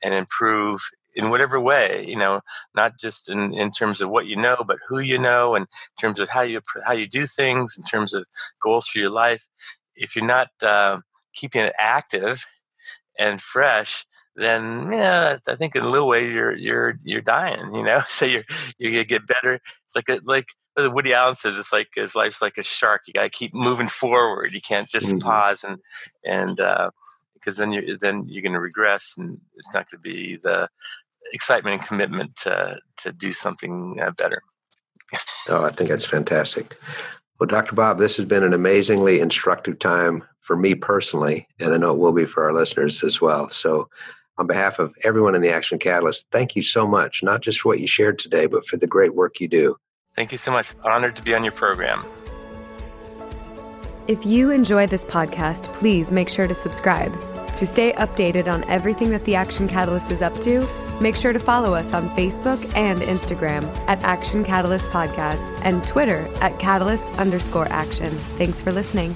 and 0.01 0.13
improve 0.13 0.81
in 1.15 1.29
whatever 1.29 1.59
way 1.59 2.03
you 2.07 2.17
know 2.17 2.39
not 2.75 2.97
just 2.99 3.29
in, 3.29 3.53
in 3.53 3.69
terms 3.71 4.01
of 4.01 4.09
what 4.09 4.25
you 4.25 4.35
know 4.35 4.57
but 4.65 4.77
who 4.87 4.99
you 4.99 5.17
know 5.17 5.55
and 5.55 5.63
in 5.63 6.01
terms 6.01 6.19
of 6.19 6.29
how 6.29 6.41
you 6.41 6.61
how 6.85 6.93
you 6.93 7.07
do 7.07 7.25
things 7.25 7.75
in 7.77 7.83
terms 7.83 8.13
of 8.13 8.25
goals 8.61 8.87
for 8.87 8.99
your 8.99 9.09
life 9.09 9.47
if 9.95 10.15
you're 10.15 10.25
not 10.25 10.47
uh, 10.63 10.99
keeping 11.33 11.63
it 11.63 11.73
active 11.79 12.45
and 13.19 13.41
fresh 13.41 14.05
then 14.35 14.89
yeah 14.91 15.37
i 15.47 15.55
think 15.55 15.75
in 15.75 15.83
a 15.83 15.89
little 15.89 16.07
way 16.07 16.29
you're 16.29 16.55
you're 16.55 16.95
you're 17.03 17.21
dying 17.21 17.75
you 17.75 17.83
know 17.83 18.01
so 18.09 18.25
you're 18.25 18.43
you're 18.77 18.91
gonna 18.91 19.03
get 19.03 19.27
better 19.27 19.59
it's 19.85 19.95
like 19.95 20.09
a, 20.09 20.19
like 20.23 20.47
Woody 20.77 21.13
Allen 21.13 21.35
says 21.35 21.57
it's 21.57 21.73
like 21.73 21.89
his 21.95 22.15
life's 22.15 22.41
like 22.41 22.57
a 22.57 22.63
shark. 22.63 23.01
You 23.05 23.13
got 23.13 23.23
to 23.23 23.29
keep 23.29 23.53
moving 23.53 23.89
forward. 23.89 24.53
You 24.53 24.61
can't 24.61 24.87
just 24.87 25.07
mm-hmm. 25.07 25.19
pause 25.19 25.63
and 25.63 25.79
and 26.23 26.59
uh, 26.59 26.91
because 27.41 27.57
then 27.57 27.71
you 27.71 27.97
then 27.97 28.25
you're 28.27 28.43
going 28.43 28.53
to 28.53 28.59
regress, 28.59 29.15
and 29.17 29.39
it's 29.55 29.73
not 29.73 29.89
going 29.89 30.01
to 30.01 30.09
be 30.09 30.37
the 30.37 30.69
excitement 31.33 31.79
and 31.79 31.87
commitment 31.87 32.35
to 32.35 32.77
to 32.97 33.11
do 33.11 33.31
something 33.31 33.99
uh, 34.01 34.11
better. 34.11 34.41
oh, 35.49 35.65
I 35.65 35.71
think 35.71 35.89
that's 35.89 36.05
fantastic. 36.05 36.77
Well, 37.39 37.47
Dr. 37.47 37.73
Bob, 37.73 37.97
this 37.97 38.17
has 38.17 38.25
been 38.25 38.43
an 38.43 38.53
amazingly 38.53 39.19
instructive 39.19 39.79
time 39.79 40.23
for 40.41 40.55
me 40.55 40.75
personally, 40.75 41.47
and 41.59 41.73
I 41.73 41.77
know 41.77 41.91
it 41.91 41.97
will 41.97 42.11
be 42.11 42.25
for 42.25 42.43
our 42.43 42.53
listeners 42.53 43.03
as 43.03 43.19
well. 43.19 43.49
So, 43.49 43.89
on 44.37 44.47
behalf 44.47 44.79
of 44.79 44.93
everyone 45.03 45.35
in 45.35 45.41
the 45.41 45.51
Action 45.51 45.79
Catalyst, 45.79 46.25
thank 46.31 46.55
you 46.55 46.61
so 46.61 46.87
much, 46.87 47.23
not 47.23 47.41
just 47.41 47.61
for 47.61 47.69
what 47.69 47.79
you 47.79 47.87
shared 47.87 48.19
today, 48.19 48.45
but 48.45 48.65
for 48.67 48.77
the 48.77 48.87
great 48.87 49.15
work 49.15 49.39
you 49.39 49.47
do. 49.47 49.75
Thank 50.15 50.31
you 50.31 50.37
so 50.37 50.51
much. 50.51 50.73
Honored 50.83 51.15
to 51.15 51.23
be 51.23 51.33
on 51.33 51.43
your 51.43 51.53
program. 51.53 52.05
If 54.07 54.25
you 54.25 54.51
enjoy 54.51 54.87
this 54.87 55.05
podcast, 55.05 55.63
please 55.73 56.11
make 56.11 56.27
sure 56.27 56.47
to 56.47 56.55
subscribe. 56.55 57.13
To 57.57 57.67
stay 57.67 57.93
updated 57.93 58.51
on 58.51 58.63
everything 58.65 59.09
that 59.11 59.23
the 59.25 59.35
Action 59.35 59.67
Catalyst 59.67 60.11
is 60.11 60.21
up 60.21 60.33
to, 60.41 60.67
make 60.99 61.15
sure 61.15 61.33
to 61.33 61.39
follow 61.39 61.73
us 61.73 61.93
on 61.93 62.09
Facebook 62.11 62.59
and 62.75 62.99
Instagram 63.01 63.63
at 63.87 64.01
Action 64.03 64.43
Catalyst 64.43 64.85
Podcast 64.85 65.47
and 65.63 65.85
Twitter 65.85 66.27
at 66.41 66.57
Catalyst 66.59 67.13
underscore 67.13 67.67
action. 67.71 68.15
Thanks 68.37 68.61
for 68.61 68.71
listening. 68.71 69.15